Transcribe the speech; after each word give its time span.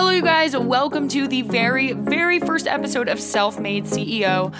Hello, 0.00 0.12
you 0.12 0.22
guys. 0.22 0.56
Welcome 0.56 1.08
to 1.08 1.28
the 1.28 1.42
very, 1.42 1.92
very 1.92 2.40
first 2.40 2.66
episode 2.66 3.06
of 3.06 3.20
Self 3.20 3.60
Made 3.60 3.84
CEO. 3.84 4.50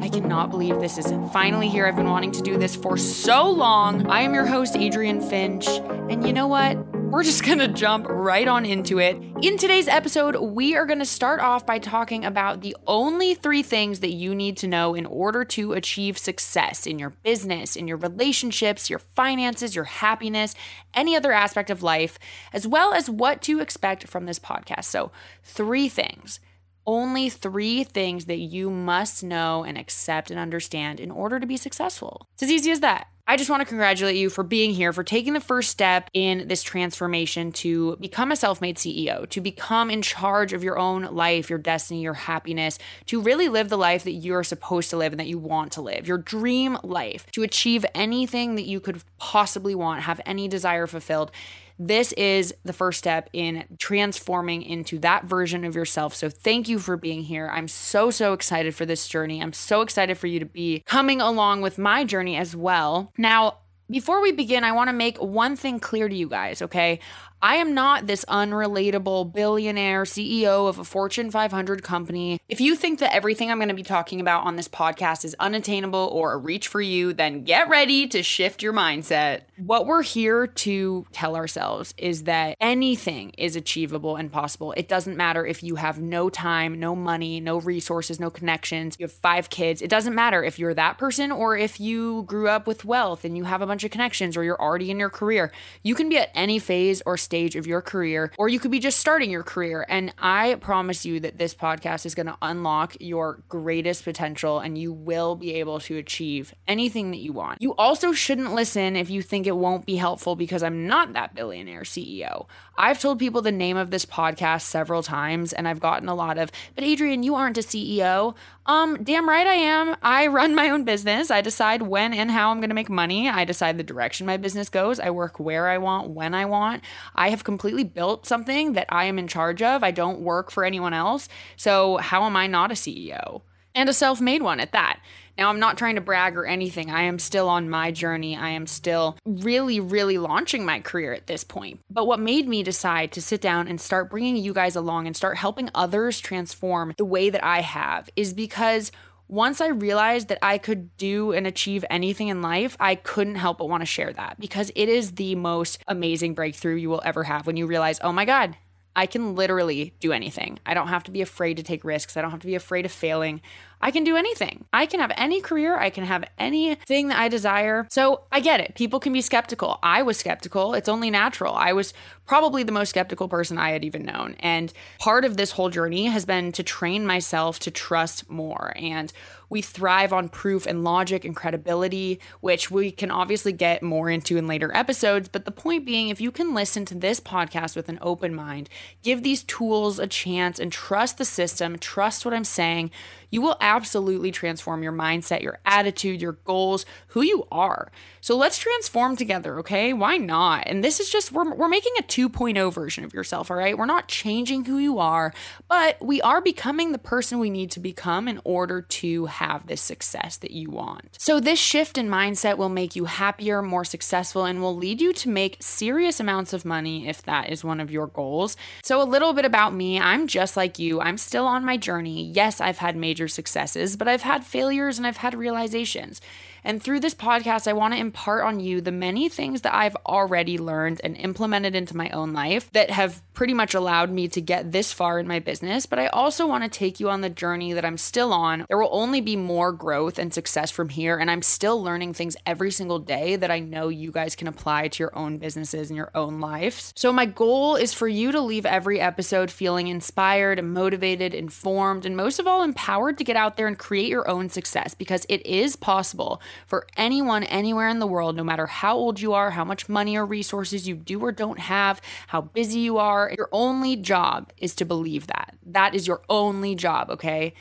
I 0.00 0.08
cannot 0.08 0.52
believe 0.52 0.78
this 0.78 0.98
is 0.98 1.12
finally 1.32 1.68
here. 1.68 1.84
I've 1.84 1.96
been 1.96 2.08
wanting 2.08 2.30
to 2.30 2.40
do 2.40 2.56
this 2.56 2.76
for 2.76 2.96
so 2.96 3.50
long. 3.50 4.06
I 4.06 4.20
am 4.20 4.32
your 4.32 4.46
host, 4.46 4.76
Adrian 4.76 5.20
Finch. 5.20 5.66
And 5.66 6.24
you 6.24 6.32
know 6.32 6.46
what? 6.46 6.93
We're 7.14 7.22
just 7.22 7.44
gonna 7.44 7.68
jump 7.68 8.08
right 8.08 8.48
on 8.48 8.66
into 8.66 8.98
it. 8.98 9.16
In 9.40 9.56
today's 9.56 9.86
episode, 9.86 10.34
we 10.34 10.74
are 10.74 10.84
gonna 10.84 11.04
start 11.04 11.38
off 11.38 11.64
by 11.64 11.78
talking 11.78 12.24
about 12.24 12.60
the 12.60 12.76
only 12.88 13.34
three 13.34 13.62
things 13.62 14.00
that 14.00 14.10
you 14.10 14.34
need 14.34 14.56
to 14.56 14.66
know 14.66 14.96
in 14.96 15.06
order 15.06 15.44
to 15.44 15.74
achieve 15.74 16.18
success 16.18 16.88
in 16.88 16.98
your 16.98 17.10
business, 17.10 17.76
in 17.76 17.86
your 17.86 17.98
relationships, 17.98 18.90
your 18.90 18.98
finances, 18.98 19.76
your 19.76 19.84
happiness, 19.84 20.56
any 20.92 21.14
other 21.14 21.30
aspect 21.30 21.70
of 21.70 21.84
life, 21.84 22.18
as 22.52 22.66
well 22.66 22.92
as 22.92 23.08
what 23.08 23.40
to 23.42 23.60
expect 23.60 24.08
from 24.08 24.26
this 24.26 24.40
podcast. 24.40 24.86
So, 24.86 25.12
three 25.44 25.88
things 25.88 26.40
only 26.86 27.30
three 27.30 27.82
things 27.82 28.26
that 28.26 28.40
you 28.40 28.68
must 28.68 29.24
know 29.24 29.64
and 29.64 29.78
accept 29.78 30.30
and 30.30 30.38
understand 30.38 31.00
in 31.00 31.10
order 31.10 31.40
to 31.40 31.46
be 31.46 31.56
successful. 31.56 32.26
It's 32.34 32.42
as 32.42 32.50
easy 32.50 32.70
as 32.72 32.80
that. 32.80 33.06
I 33.26 33.38
just 33.38 33.48
want 33.48 33.62
to 33.62 33.66
congratulate 33.66 34.16
you 34.16 34.28
for 34.28 34.44
being 34.44 34.72
here, 34.72 34.92
for 34.92 35.02
taking 35.02 35.32
the 35.32 35.40
first 35.40 35.70
step 35.70 36.10
in 36.12 36.46
this 36.46 36.62
transformation 36.62 37.52
to 37.52 37.96
become 37.96 38.30
a 38.30 38.36
self 38.36 38.60
made 38.60 38.76
CEO, 38.76 39.26
to 39.30 39.40
become 39.40 39.90
in 39.90 40.02
charge 40.02 40.52
of 40.52 40.62
your 40.62 40.78
own 40.78 41.04
life, 41.04 41.48
your 41.48 41.58
destiny, 41.58 42.02
your 42.02 42.12
happiness, 42.12 42.78
to 43.06 43.22
really 43.22 43.48
live 43.48 43.70
the 43.70 43.78
life 43.78 44.04
that 44.04 44.12
you're 44.12 44.44
supposed 44.44 44.90
to 44.90 44.98
live 44.98 45.14
and 45.14 45.20
that 45.20 45.26
you 45.26 45.38
want 45.38 45.72
to 45.72 45.80
live, 45.80 46.06
your 46.06 46.18
dream 46.18 46.76
life, 46.82 47.24
to 47.32 47.42
achieve 47.42 47.86
anything 47.94 48.56
that 48.56 48.66
you 48.66 48.78
could 48.78 49.02
possibly 49.16 49.74
want, 49.74 50.02
have 50.02 50.20
any 50.26 50.46
desire 50.46 50.86
fulfilled. 50.86 51.30
This 51.78 52.12
is 52.12 52.54
the 52.64 52.72
first 52.72 52.98
step 52.98 53.28
in 53.32 53.64
transforming 53.78 54.62
into 54.62 54.98
that 55.00 55.24
version 55.24 55.64
of 55.64 55.74
yourself. 55.74 56.14
So 56.14 56.28
thank 56.28 56.68
you 56.68 56.78
for 56.78 56.96
being 56.96 57.22
here. 57.22 57.50
I'm 57.52 57.68
so, 57.68 58.10
so 58.10 58.32
excited 58.32 58.74
for 58.74 58.86
this 58.86 59.08
journey. 59.08 59.42
I'm 59.42 59.52
so 59.52 59.80
excited 59.80 60.16
for 60.16 60.26
you 60.26 60.38
to 60.38 60.46
be 60.46 60.82
coming 60.86 61.20
along 61.20 61.62
with 61.62 61.78
my 61.78 62.04
journey 62.04 62.36
as 62.36 62.54
well. 62.54 63.12
Now, 63.18 63.58
before 63.90 64.22
we 64.22 64.32
begin, 64.32 64.64
I 64.64 64.72
want 64.72 64.88
to 64.88 64.94
make 64.94 65.18
one 65.18 65.56
thing 65.56 65.78
clear 65.78 66.08
to 66.08 66.14
you 66.14 66.28
guys, 66.28 66.62
okay? 66.62 67.00
I 67.44 67.56
am 67.56 67.74
not 67.74 68.06
this 68.06 68.24
unrelatable 68.24 69.30
billionaire 69.34 70.04
CEO 70.04 70.66
of 70.66 70.78
a 70.78 70.84
Fortune 70.84 71.30
500 71.30 71.82
company. 71.82 72.40
If 72.48 72.58
you 72.58 72.74
think 72.74 73.00
that 73.00 73.14
everything 73.14 73.50
I'm 73.50 73.58
going 73.58 73.68
to 73.68 73.74
be 73.74 73.82
talking 73.82 74.18
about 74.18 74.46
on 74.46 74.56
this 74.56 74.66
podcast 74.66 75.26
is 75.26 75.36
unattainable 75.38 76.08
or 76.10 76.32
a 76.32 76.38
reach 76.38 76.68
for 76.68 76.80
you, 76.80 77.12
then 77.12 77.44
get 77.44 77.68
ready 77.68 78.08
to 78.08 78.22
shift 78.22 78.62
your 78.62 78.72
mindset. 78.72 79.42
What 79.58 79.84
we're 79.84 80.02
here 80.02 80.46
to 80.46 81.06
tell 81.12 81.36
ourselves 81.36 81.92
is 81.98 82.22
that 82.22 82.56
anything 82.62 83.32
is 83.36 83.56
achievable 83.56 84.16
and 84.16 84.32
possible. 84.32 84.72
It 84.72 84.88
doesn't 84.88 85.18
matter 85.18 85.44
if 85.44 85.62
you 85.62 85.74
have 85.74 86.00
no 86.00 86.30
time, 86.30 86.80
no 86.80 86.96
money, 86.96 87.40
no 87.40 87.58
resources, 87.58 88.18
no 88.18 88.30
connections, 88.30 88.96
you 88.98 89.04
have 89.04 89.12
five 89.12 89.50
kids. 89.50 89.82
It 89.82 89.90
doesn't 89.90 90.14
matter 90.14 90.42
if 90.42 90.58
you're 90.58 90.72
that 90.72 90.96
person 90.96 91.30
or 91.30 91.58
if 91.58 91.78
you 91.78 92.22
grew 92.22 92.48
up 92.48 92.66
with 92.66 92.86
wealth 92.86 93.22
and 93.22 93.36
you 93.36 93.44
have 93.44 93.60
a 93.60 93.66
bunch 93.66 93.84
of 93.84 93.90
connections 93.90 94.34
or 94.34 94.44
you're 94.44 94.60
already 94.60 94.90
in 94.90 94.98
your 94.98 95.10
career. 95.10 95.52
You 95.82 95.94
can 95.94 96.08
be 96.08 96.16
at 96.16 96.30
any 96.34 96.58
phase 96.58 97.02
or 97.04 97.18
stage 97.18 97.33
stage 97.34 97.56
of 97.56 97.66
your 97.66 97.82
career, 97.82 98.30
or 98.38 98.48
you 98.48 98.60
could 98.60 98.70
be 98.70 98.78
just 98.78 99.00
starting 99.00 99.28
your 99.28 99.42
career. 99.42 99.84
And 99.88 100.14
I 100.20 100.54
promise 100.60 101.04
you 101.04 101.18
that 101.18 101.36
this 101.36 101.52
podcast 101.52 102.06
is 102.06 102.14
going 102.14 102.26
to 102.26 102.36
unlock 102.40 102.96
your 103.00 103.42
greatest 103.48 104.04
potential 104.04 104.60
and 104.60 104.78
you 104.78 104.92
will 104.92 105.34
be 105.34 105.54
able 105.54 105.80
to 105.80 105.96
achieve 105.96 106.54
anything 106.68 107.10
that 107.10 107.18
you 107.18 107.32
want. 107.32 107.60
You 107.60 107.74
also 107.74 108.12
shouldn't 108.12 108.54
listen 108.54 108.94
if 108.94 109.10
you 109.10 109.20
think 109.20 109.48
it 109.48 109.56
won't 109.56 109.84
be 109.84 109.96
helpful 109.96 110.36
because 110.36 110.62
I'm 110.62 110.86
not 110.86 111.14
that 111.14 111.34
billionaire 111.34 111.82
CEO. 111.82 112.46
I've 112.76 113.00
told 113.00 113.18
people 113.18 113.42
the 113.42 113.52
name 113.52 113.76
of 113.76 113.90
this 113.90 114.06
podcast 114.06 114.62
several 114.62 115.02
times 115.02 115.52
and 115.52 115.66
I've 115.66 115.80
gotten 115.80 116.08
a 116.08 116.14
lot 116.14 116.38
of, 116.38 116.52
but 116.76 116.84
Adrienne, 116.84 117.24
you 117.24 117.34
aren't 117.34 117.58
a 117.58 117.62
CEO. 117.62 118.36
Um, 118.66 119.02
damn 119.02 119.28
right 119.28 119.46
I 119.46 119.54
am. 119.54 119.96
I 120.02 120.26
run 120.28 120.54
my 120.54 120.70
own 120.70 120.84
business. 120.84 121.30
I 121.30 121.40
decide 121.40 121.82
when 121.82 122.14
and 122.14 122.30
how 122.30 122.50
I'm 122.50 122.58
going 122.58 122.70
to 122.70 122.74
make 122.74 122.88
money. 122.88 123.28
I 123.28 123.44
decide 123.44 123.76
the 123.76 123.82
direction 123.82 124.26
my 124.26 124.38
business 124.38 124.68
goes. 124.68 124.98
I 124.98 125.10
work 125.10 125.38
where 125.38 125.68
I 125.68 125.78
want, 125.78 126.10
when 126.10 126.34
I 126.34 126.46
want. 126.46 126.82
Have 127.30 127.44
completely 127.44 127.84
built 127.84 128.26
something 128.26 128.72
that 128.72 128.86
I 128.88 129.04
am 129.04 129.18
in 129.18 129.28
charge 129.28 129.62
of. 129.62 129.82
I 129.82 129.90
don't 129.90 130.20
work 130.20 130.50
for 130.50 130.64
anyone 130.64 130.94
else. 130.94 131.28
So, 131.56 131.98
how 131.98 132.24
am 132.24 132.36
I 132.36 132.46
not 132.46 132.70
a 132.70 132.74
CEO? 132.74 133.42
And 133.74 133.88
a 133.88 133.92
self 133.92 134.20
made 134.20 134.42
one 134.42 134.60
at 134.60 134.72
that. 134.72 135.00
Now, 135.36 135.48
I'm 135.50 135.58
not 135.58 135.76
trying 135.76 135.96
to 135.96 136.00
brag 136.00 136.36
or 136.36 136.46
anything. 136.46 136.90
I 136.90 137.02
am 137.02 137.18
still 137.18 137.48
on 137.48 137.68
my 137.68 137.90
journey. 137.90 138.36
I 138.36 138.50
am 138.50 138.68
still 138.68 139.16
really, 139.24 139.80
really 139.80 140.16
launching 140.16 140.64
my 140.64 140.78
career 140.78 141.12
at 141.12 141.26
this 141.26 141.42
point. 141.42 141.80
But 141.90 142.06
what 142.06 142.20
made 142.20 142.46
me 142.46 142.62
decide 142.62 143.10
to 143.12 143.22
sit 143.22 143.40
down 143.40 143.66
and 143.66 143.80
start 143.80 144.10
bringing 144.10 144.36
you 144.36 144.54
guys 144.54 144.76
along 144.76 145.08
and 145.08 145.16
start 145.16 145.36
helping 145.36 145.70
others 145.74 146.20
transform 146.20 146.94
the 146.96 147.04
way 147.04 147.30
that 147.30 147.44
I 147.44 147.62
have 147.62 148.08
is 148.14 148.32
because 148.32 148.92
once 149.28 149.60
I 149.60 149.68
realized 149.68 150.28
that 150.28 150.38
I 150.42 150.58
could 150.58 150.96
do 150.96 151.32
and 151.32 151.46
achieve 151.46 151.84
anything 151.88 152.28
in 152.28 152.42
life, 152.42 152.76
I 152.78 152.94
couldn't 152.94 153.36
help 153.36 153.58
but 153.58 153.68
want 153.68 153.80
to 153.80 153.86
share 153.86 154.12
that 154.12 154.38
because 154.38 154.70
it 154.74 154.88
is 154.88 155.12
the 155.12 155.34
most 155.34 155.82
amazing 155.88 156.34
breakthrough 156.34 156.76
you 156.76 156.90
will 156.90 157.02
ever 157.04 157.24
have 157.24 157.46
when 157.46 157.56
you 157.56 157.66
realize, 157.66 157.98
oh 158.02 158.12
my 158.12 158.24
God, 158.24 158.56
I 158.96 159.06
can 159.06 159.34
literally 159.34 159.94
do 159.98 160.12
anything. 160.12 160.58
I 160.64 160.74
don't 160.74 160.88
have 160.88 161.04
to 161.04 161.10
be 161.10 161.20
afraid 161.20 161.56
to 161.56 161.62
take 161.62 161.84
risks. 161.84 162.16
I 162.16 162.22
don't 162.22 162.30
have 162.30 162.40
to 162.40 162.46
be 162.46 162.54
afraid 162.54 162.84
of 162.86 162.92
failing. 162.92 163.40
I 163.84 163.90
can 163.90 164.02
do 164.02 164.16
anything. 164.16 164.64
I 164.72 164.86
can 164.86 164.98
have 164.98 165.12
any 165.14 165.42
career. 165.42 165.78
I 165.78 165.90
can 165.90 166.04
have 166.04 166.24
anything 166.38 167.08
that 167.08 167.18
I 167.18 167.28
desire. 167.28 167.86
So 167.90 168.22
I 168.32 168.40
get 168.40 168.58
it. 168.58 168.74
People 168.74 168.98
can 168.98 169.12
be 169.12 169.20
skeptical. 169.20 169.78
I 169.82 170.00
was 170.00 170.16
skeptical. 170.16 170.72
It's 170.72 170.88
only 170.88 171.10
natural. 171.10 171.54
I 171.54 171.74
was 171.74 171.92
probably 172.26 172.62
the 172.62 172.72
most 172.72 172.88
skeptical 172.88 173.28
person 173.28 173.58
I 173.58 173.72
had 173.72 173.84
even 173.84 174.06
known. 174.06 174.36
And 174.40 174.72
part 174.98 175.26
of 175.26 175.36
this 175.36 175.50
whole 175.50 175.68
journey 175.68 176.06
has 176.06 176.24
been 176.24 176.50
to 176.52 176.62
train 176.62 177.06
myself 177.06 177.58
to 177.58 177.70
trust 177.70 178.30
more. 178.30 178.72
And 178.74 179.12
we 179.50 179.60
thrive 179.60 180.14
on 180.14 180.30
proof 180.30 180.66
and 180.66 180.82
logic 180.82 181.24
and 181.24 181.36
credibility, 181.36 182.18
which 182.40 182.70
we 182.70 182.90
can 182.90 183.10
obviously 183.10 183.52
get 183.52 183.82
more 183.82 184.08
into 184.08 184.38
in 184.38 184.46
later 184.46 184.74
episodes. 184.74 185.28
But 185.28 185.44
the 185.44 185.50
point 185.50 185.84
being, 185.84 186.08
if 186.08 186.20
you 186.20 186.30
can 186.30 186.54
listen 186.54 186.86
to 186.86 186.94
this 186.94 187.20
podcast 187.20 187.76
with 187.76 187.90
an 187.90 187.98
open 188.00 188.34
mind, 188.34 188.70
give 189.02 189.22
these 189.22 189.42
tools 189.44 189.98
a 189.98 190.06
chance 190.06 190.58
and 190.58 190.72
trust 190.72 191.18
the 191.18 191.24
system, 191.24 191.78
trust 191.78 192.24
what 192.24 192.34
I'm 192.34 192.44
saying, 192.44 192.90
you 193.34 193.42
will 193.42 193.56
absolutely 193.60 194.30
transform 194.30 194.84
your 194.84 194.92
mindset, 194.92 195.42
your 195.42 195.58
attitude, 195.66 196.22
your 196.22 196.38
goals, 196.44 196.86
who 197.08 197.22
you 197.22 197.44
are. 197.50 197.90
So 198.24 198.38
let's 198.38 198.56
transform 198.56 199.16
together, 199.16 199.58
okay? 199.58 199.92
Why 199.92 200.16
not? 200.16 200.66
And 200.66 200.82
this 200.82 200.98
is 200.98 201.10
just, 201.10 201.30
we're, 201.30 201.54
we're 201.54 201.68
making 201.68 201.92
a 201.98 202.02
2.0 202.02 202.72
version 202.72 203.04
of 203.04 203.12
yourself, 203.12 203.50
all 203.50 203.56
right? 203.58 203.76
We're 203.76 203.84
not 203.84 204.08
changing 204.08 204.64
who 204.64 204.78
you 204.78 204.98
are, 204.98 205.34
but 205.68 205.98
we 206.00 206.22
are 206.22 206.40
becoming 206.40 206.92
the 206.92 206.98
person 206.98 207.38
we 207.38 207.50
need 207.50 207.70
to 207.72 207.80
become 207.80 208.26
in 208.26 208.40
order 208.42 208.80
to 208.80 209.26
have 209.26 209.66
this 209.66 209.82
success 209.82 210.38
that 210.38 210.52
you 210.52 210.70
want. 210.70 211.18
So 211.18 211.38
this 211.38 211.58
shift 211.58 211.98
in 211.98 212.08
mindset 212.08 212.56
will 212.56 212.70
make 212.70 212.96
you 212.96 213.04
happier, 213.04 213.60
more 213.60 213.84
successful, 213.84 214.46
and 214.46 214.62
will 214.62 214.74
lead 214.74 215.02
you 215.02 215.12
to 215.12 215.28
make 215.28 215.58
serious 215.60 216.18
amounts 216.18 216.54
of 216.54 216.64
money 216.64 217.06
if 217.06 217.22
that 217.24 217.50
is 217.50 217.62
one 217.62 217.78
of 217.78 217.90
your 217.90 218.06
goals. 218.06 218.56
So, 218.82 219.02
a 219.02 219.04
little 219.04 219.34
bit 219.34 219.44
about 219.44 219.74
me 219.74 220.00
I'm 220.00 220.28
just 220.28 220.56
like 220.56 220.78
you, 220.78 220.98
I'm 220.98 221.18
still 221.18 221.44
on 221.44 221.62
my 221.62 221.76
journey. 221.76 222.30
Yes, 222.30 222.58
I've 222.58 222.78
had 222.78 222.96
major 222.96 223.28
successes, 223.28 223.98
but 223.98 224.08
I've 224.08 224.22
had 224.22 224.46
failures 224.46 224.96
and 224.96 225.06
I've 225.06 225.18
had 225.18 225.34
realizations. 225.34 226.22
And 226.64 226.82
through 226.82 227.00
this 227.00 227.14
podcast, 227.14 227.68
I 227.68 227.74
want 227.74 227.94
to 227.94 228.00
impart 228.00 228.42
on 228.44 228.58
you 228.58 228.80
the 228.80 228.90
many 228.90 229.28
things 229.28 229.60
that 229.60 229.74
I've 229.74 229.96
already 230.06 230.58
learned 230.58 231.00
and 231.04 231.16
implemented 231.16 231.74
into 231.74 231.96
my 231.96 232.08
own 232.10 232.32
life 232.32 232.70
that 232.72 232.90
have 232.90 233.22
pretty 233.34 233.54
much 233.54 233.74
allowed 233.74 234.10
me 234.10 234.28
to 234.28 234.40
get 234.40 234.72
this 234.72 234.92
far 234.92 235.18
in 235.18 235.28
my 235.28 235.38
business. 235.38 235.86
But 235.86 235.98
I 235.98 236.06
also 236.06 236.46
want 236.46 236.64
to 236.64 236.70
take 236.70 236.98
you 236.98 237.10
on 237.10 237.20
the 237.20 237.28
journey 237.28 237.72
that 237.72 237.84
I'm 237.84 237.98
still 237.98 238.32
on. 238.32 238.64
There 238.68 238.78
will 238.78 238.88
only 238.92 239.20
be 239.20 239.36
more 239.36 239.72
growth 239.72 240.18
and 240.18 240.32
success 240.32 240.70
from 240.70 240.88
here. 240.88 241.18
And 241.18 241.30
I'm 241.30 241.42
still 241.42 241.82
learning 241.82 242.14
things 242.14 242.36
every 242.46 242.70
single 242.70 242.98
day 242.98 243.36
that 243.36 243.50
I 243.50 243.58
know 243.58 243.88
you 243.88 244.10
guys 244.10 244.34
can 244.34 244.48
apply 244.48 244.88
to 244.88 245.02
your 245.02 245.16
own 245.16 245.38
businesses 245.38 245.90
and 245.90 245.96
your 245.96 246.10
own 246.14 246.40
lives. 246.40 246.92
So, 246.96 247.12
my 247.12 247.26
goal 247.26 247.76
is 247.76 247.92
for 247.92 248.08
you 248.08 248.32
to 248.32 248.40
leave 248.40 248.66
every 248.66 249.00
episode 249.00 249.50
feeling 249.50 249.88
inspired 249.88 250.62
motivated, 250.64 251.34
informed, 251.34 252.06
and 252.06 252.16
most 252.16 252.38
of 252.38 252.46
all, 252.46 252.62
empowered 252.62 253.18
to 253.18 253.24
get 253.24 253.36
out 253.36 253.56
there 253.56 253.66
and 253.66 253.78
create 253.78 254.08
your 254.08 254.28
own 254.28 254.48
success 254.48 254.94
because 254.94 255.26
it 255.28 255.44
is 255.46 255.76
possible 255.76 256.40
for 256.66 256.86
anyone 256.96 257.44
anywhere 257.44 257.88
in 257.88 257.98
the 257.98 258.06
world, 258.06 258.36
no 258.36 258.44
matter 258.44 258.66
how 258.66 258.96
old 258.96 259.20
you 259.20 259.32
are, 259.32 259.50
how 259.50 259.64
much 259.64 259.88
money 259.88 260.16
or 260.16 260.26
resources 260.26 260.88
you 260.88 260.94
do 260.94 261.20
or 261.20 261.32
don't 261.32 261.58
have, 261.58 262.00
how 262.28 262.40
busy 262.42 262.80
you 262.80 262.98
are. 262.98 263.32
Your 263.36 263.48
only 263.52 263.96
job 263.96 264.52
is 264.58 264.74
to 264.76 264.84
believe 264.84 265.26
that. 265.26 265.56
That 265.66 265.94
is 265.94 266.06
your 266.06 266.22
only 266.28 266.74
job, 266.74 267.10
okay? 267.10 267.54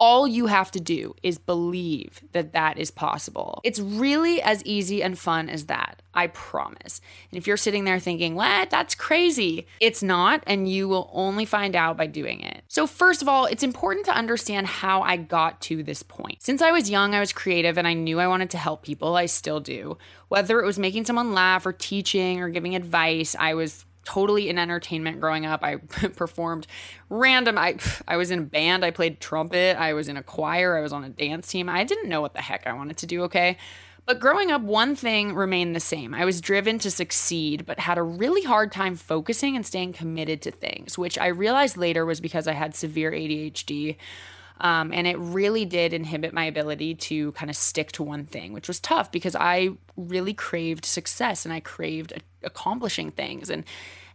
All 0.00 0.26
you 0.26 0.46
have 0.46 0.70
to 0.70 0.80
do 0.80 1.14
is 1.22 1.36
believe 1.36 2.22
that 2.32 2.54
that 2.54 2.78
is 2.78 2.90
possible. 2.90 3.60
It's 3.62 3.78
really 3.78 4.40
as 4.40 4.64
easy 4.64 5.02
and 5.02 5.18
fun 5.18 5.50
as 5.50 5.66
that. 5.66 6.00
I 6.14 6.28
promise. 6.28 7.00
And 7.30 7.38
if 7.38 7.46
you're 7.46 7.56
sitting 7.56 7.84
there 7.84 8.00
thinking, 8.00 8.34
what? 8.34 8.70
That's 8.70 8.94
crazy. 8.94 9.66
It's 9.78 10.02
not, 10.02 10.42
and 10.46 10.68
you 10.68 10.88
will 10.88 11.08
only 11.12 11.44
find 11.44 11.76
out 11.76 11.96
by 11.96 12.06
doing 12.06 12.40
it. 12.40 12.64
So, 12.66 12.86
first 12.86 13.22
of 13.22 13.28
all, 13.28 13.44
it's 13.44 13.62
important 13.62 14.06
to 14.06 14.16
understand 14.16 14.66
how 14.66 15.02
I 15.02 15.18
got 15.18 15.60
to 15.62 15.84
this 15.84 16.02
point. 16.02 16.42
Since 16.42 16.62
I 16.62 16.72
was 16.72 16.90
young, 16.90 17.14
I 17.14 17.20
was 17.20 17.32
creative 17.32 17.78
and 17.78 17.86
I 17.86 17.92
knew 17.92 18.18
I 18.18 18.26
wanted 18.26 18.50
to 18.50 18.58
help 18.58 18.82
people. 18.82 19.14
I 19.14 19.26
still 19.26 19.60
do. 19.60 19.98
Whether 20.28 20.60
it 20.60 20.66
was 20.66 20.78
making 20.78 21.04
someone 21.04 21.32
laugh 21.32 21.66
or 21.66 21.72
teaching 21.72 22.40
or 22.40 22.48
giving 22.48 22.74
advice, 22.74 23.36
I 23.38 23.54
was 23.54 23.84
totally 24.04 24.48
in 24.48 24.58
entertainment 24.58 25.20
growing 25.20 25.46
up. 25.46 25.62
I 25.62 25.76
performed 26.16 26.66
random 27.08 27.58
I 27.58 27.76
I 28.08 28.16
was 28.16 28.30
in 28.30 28.38
a 28.38 28.42
band, 28.42 28.84
I 28.84 28.90
played 28.90 29.20
trumpet, 29.20 29.76
I 29.78 29.92
was 29.92 30.08
in 30.08 30.16
a 30.16 30.22
choir, 30.22 30.76
I 30.76 30.80
was 30.80 30.92
on 30.92 31.04
a 31.04 31.08
dance 31.08 31.48
team. 31.48 31.68
I 31.68 31.84
didn't 31.84 32.08
know 32.08 32.20
what 32.20 32.34
the 32.34 32.42
heck 32.42 32.66
I 32.66 32.72
wanted 32.72 32.96
to 32.98 33.06
do, 33.06 33.22
okay? 33.24 33.56
But 34.06 34.18
growing 34.18 34.50
up, 34.50 34.62
one 34.62 34.96
thing 34.96 35.34
remained 35.34 35.76
the 35.76 35.80
same. 35.80 36.14
I 36.14 36.24
was 36.24 36.40
driven 36.40 36.78
to 36.80 36.90
succeed, 36.90 37.64
but 37.66 37.78
had 37.78 37.98
a 37.98 38.02
really 38.02 38.42
hard 38.42 38.72
time 38.72 38.96
focusing 38.96 39.54
and 39.54 39.64
staying 39.64 39.92
committed 39.92 40.42
to 40.42 40.50
things, 40.50 40.98
which 40.98 41.18
I 41.18 41.28
realized 41.28 41.76
later 41.76 42.04
was 42.04 42.20
because 42.20 42.48
I 42.48 42.54
had 42.54 42.74
severe 42.74 43.12
ADHD. 43.12 43.96
Um, 44.60 44.92
and 44.92 45.06
it 45.06 45.18
really 45.18 45.64
did 45.64 45.92
inhibit 45.92 46.32
my 46.32 46.44
ability 46.44 46.94
to 46.96 47.32
kind 47.32 47.50
of 47.50 47.56
stick 47.56 47.92
to 47.92 48.02
one 48.02 48.26
thing, 48.26 48.52
which 48.52 48.68
was 48.68 48.78
tough 48.78 49.10
because 49.10 49.34
I 49.34 49.70
really 49.96 50.34
craved 50.34 50.84
success 50.84 51.44
and 51.44 51.52
I 51.52 51.60
craved 51.60 52.12
accomplishing 52.42 53.10
things 53.10 53.50
and 53.50 53.64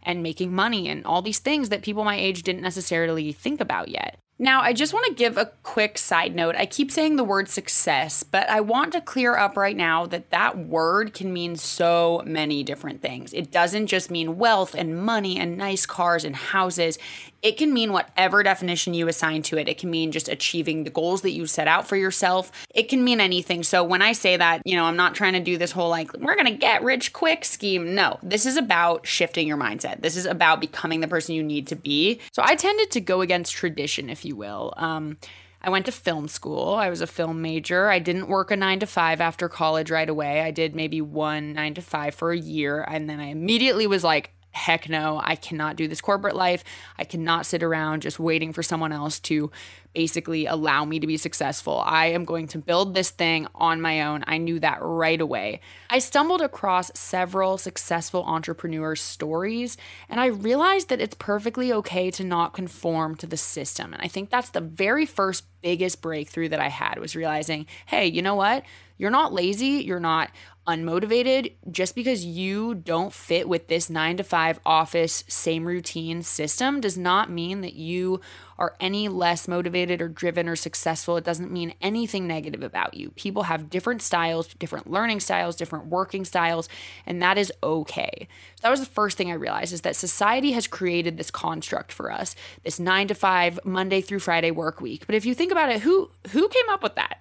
and 0.02 0.22
making 0.22 0.54
money 0.54 0.88
and 0.88 1.04
all 1.04 1.20
these 1.20 1.40
things 1.40 1.68
that 1.70 1.82
people 1.82 2.04
my 2.04 2.16
age 2.16 2.44
didn't 2.44 2.62
necessarily 2.62 3.32
think 3.32 3.60
about 3.60 3.88
yet. 3.88 4.18
Now, 4.38 4.60
I 4.60 4.74
just 4.74 4.92
want 4.92 5.06
to 5.06 5.14
give 5.14 5.38
a 5.38 5.50
quick 5.62 5.96
side 5.96 6.34
note. 6.34 6.56
I 6.56 6.66
keep 6.66 6.90
saying 6.90 7.16
the 7.16 7.24
word 7.24 7.48
success, 7.48 8.22
but 8.22 8.46
I 8.50 8.60
want 8.60 8.92
to 8.92 9.00
clear 9.00 9.34
up 9.34 9.56
right 9.56 9.76
now 9.76 10.04
that 10.06 10.28
that 10.28 10.58
word 10.58 11.14
can 11.14 11.32
mean 11.32 11.56
so 11.56 12.22
many 12.26 12.62
different 12.62 13.00
things. 13.00 13.32
It 13.32 13.50
doesn't 13.50 13.86
just 13.86 14.10
mean 14.10 14.36
wealth 14.36 14.74
and 14.74 15.02
money 15.02 15.38
and 15.38 15.56
nice 15.56 15.86
cars 15.86 16.22
and 16.22 16.36
houses. 16.36 16.98
It 17.40 17.56
can 17.56 17.72
mean 17.72 17.92
whatever 17.92 18.42
definition 18.42 18.92
you 18.92 19.08
assign 19.08 19.40
to 19.42 19.56
it. 19.56 19.68
It 19.68 19.78
can 19.78 19.90
mean 19.90 20.12
just 20.12 20.28
achieving 20.28 20.84
the 20.84 20.90
goals 20.90 21.22
that 21.22 21.30
you 21.30 21.46
set 21.46 21.68
out 21.68 21.86
for 21.86 21.96
yourself. 21.96 22.50
It 22.74 22.90
can 22.90 23.04
mean 23.04 23.20
anything. 23.20 23.62
So 23.62 23.84
when 23.84 24.02
I 24.02 24.12
say 24.12 24.36
that, 24.36 24.62
you 24.66 24.76
know, 24.76 24.84
I'm 24.84 24.96
not 24.96 25.14
trying 25.14 25.34
to 25.34 25.40
do 25.40 25.56
this 25.56 25.72
whole 25.72 25.88
like, 25.88 26.12
we're 26.14 26.34
going 26.34 26.46
to 26.46 26.58
get 26.58 26.82
rich 26.82 27.14
quick 27.14 27.44
scheme. 27.44 27.94
No, 27.94 28.18
this 28.22 28.44
is 28.44 28.56
about 28.56 29.06
shifting 29.06 29.48
your 29.48 29.56
mindset. 29.56 30.02
This 30.02 30.16
is 30.16 30.26
about 30.26 30.60
becoming 30.60 31.00
the 31.00 31.08
person 31.08 31.34
you 31.34 31.42
need 31.42 31.68
to 31.68 31.76
be. 31.76 32.20
So 32.32 32.42
I 32.44 32.54
tended 32.54 32.90
to 32.90 33.00
go 33.00 33.22
against 33.22 33.52
tradition, 33.54 34.10
if 34.10 34.25
you 34.26 34.36
will. 34.36 34.74
Um, 34.76 35.18
I 35.62 35.70
went 35.70 35.86
to 35.86 35.92
film 35.92 36.28
school. 36.28 36.74
I 36.74 36.90
was 36.90 37.00
a 37.00 37.06
film 37.06 37.42
major. 37.42 37.88
I 37.88 37.98
didn't 37.98 38.28
work 38.28 38.50
a 38.50 38.56
nine 38.56 38.78
to 38.80 38.86
five 38.86 39.20
after 39.20 39.48
college 39.48 39.90
right 39.90 40.08
away. 40.08 40.42
I 40.42 40.50
did 40.50 40.76
maybe 40.76 41.00
one 41.00 41.54
nine 41.54 41.74
to 41.74 41.82
five 41.82 42.14
for 42.14 42.30
a 42.30 42.38
year. 42.38 42.84
And 42.86 43.08
then 43.10 43.18
I 43.18 43.26
immediately 43.26 43.86
was 43.86 44.04
like, 44.04 44.32
heck 44.56 44.88
no, 44.88 45.20
I 45.22 45.36
cannot 45.36 45.76
do 45.76 45.86
this 45.86 46.00
corporate 46.00 46.34
life. 46.34 46.64
I 46.98 47.04
cannot 47.04 47.46
sit 47.46 47.62
around 47.62 48.02
just 48.02 48.18
waiting 48.18 48.52
for 48.52 48.62
someone 48.62 48.90
else 48.90 49.20
to 49.20 49.50
basically 49.94 50.46
allow 50.46 50.84
me 50.84 50.98
to 51.00 51.06
be 51.06 51.16
successful. 51.16 51.82
I 51.84 52.06
am 52.06 52.24
going 52.24 52.48
to 52.48 52.58
build 52.58 52.94
this 52.94 53.10
thing 53.10 53.46
on 53.54 53.80
my 53.80 54.02
own. 54.02 54.24
I 54.26 54.36
knew 54.38 54.60
that 54.60 54.78
right 54.80 55.20
away. 55.20 55.60
I 55.88 56.00
stumbled 56.00 56.42
across 56.42 56.90
several 56.94 57.56
successful 57.56 58.24
entrepreneurs' 58.24 59.00
stories, 59.00 59.76
and 60.08 60.20
I 60.20 60.26
realized 60.26 60.88
that 60.88 61.00
it's 61.00 61.16
perfectly 61.18 61.72
okay 61.72 62.10
to 62.10 62.24
not 62.24 62.52
conform 62.52 63.14
to 63.16 63.26
the 63.26 63.38
system. 63.38 63.94
And 63.94 64.02
I 64.02 64.08
think 64.08 64.28
that's 64.28 64.50
the 64.50 64.60
very 64.60 65.06
first 65.06 65.44
biggest 65.62 66.02
breakthrough 66.02 66.50
that 66.50 66.60
I 66.60 66.68
had 66.68 66.98
was 66.98 67.16
realizing, 67.16 67.66
hey, 67.86 68.06
you 68.06 68.22
know 68.22 68.34
what? 68.34 68.64
You're 68.98 69.10
not 69.10 69.32
lazy, 69.32 69.84
you're 69.84 70.00
not 70.00 70.30
unmotivated 70.66 71.52
just 71.70 71.94
because 71.94 72.24
you 72.24 72.74
don't 72.74 73.12
fit 73.12 73.48
with 73.48 73.68
this 73.68 73.88
nine 73.88 74.16
to 74.16 74.24
five 74.24 74.58
office, 74.66 75.24
same 75.28 75.64
routine 75.64 76.22
system 76.22 76.80
does 76.80 76.98
not 76.98 77.30
mean 77.30 77.60
that 77.60 77.74
you 77.74 78.20
are 78.58 78.74
any 78.80 79.08
less 79.08 79.46
motivated 79.46 80.00
or 80.00 80.08
driven 80.08 80.48
or 80.48 80.56
successful. 80.56 81.16
It 81.16 81.24
doesn't 81.24 81.52
mean 81.52 81.74
anything 81.80 82.26
negative 82.26 82.62
about 82.62 82.94
you. 82.94 83.10
People 83.10 83.44
have 83.44 83.70
different 83.70 84.02
styles, 84.02 84.48
different 84.54 84.90
learning 84.90 85.20
styles, 85.20 85.56
different 85.56 85.86
working 85.86 86.24
styles, 86.24 86.68
and 87.04 87.22
that 87.22 87.38
is 87.38 87.52
okay. 87.62 88.28
So 88.56 88.62
that 88.62 88.70
was 88.70 88.80
the 88.80 88.86
first 88.86 89.16
thing 89.16 89.30
I 89.30 89.34
realized 89.34 89.72
is 89.72 89.82
that 89.82 89.96
society 89.96 90.52
has 90.52 90.66
created 90.66 91.16
this 91.16 91.30
construct 91.30 91.92
for 91.92 92.10
us, 92.10 92.34
this 92.64 92.80
9 92.80 93.08
to 93.08 93.14
5 93.14 93.60
Monday 93.64 94.00
through 94.00 94.20
Friday 94.20 94.50
work 94.50 94.80
week. 94.80 95.06
But 95.06 95.14
if 95.14 95.26
you 95.26 95.34
think 95.34 95.52
about 95.52 95.70
it, 95.70 95.82
who 95.82 96.10
who 96.30 96.48
came 96.48 96.68
up 96.70 96.82
with 96.82 96.94
that? 96.96 97.20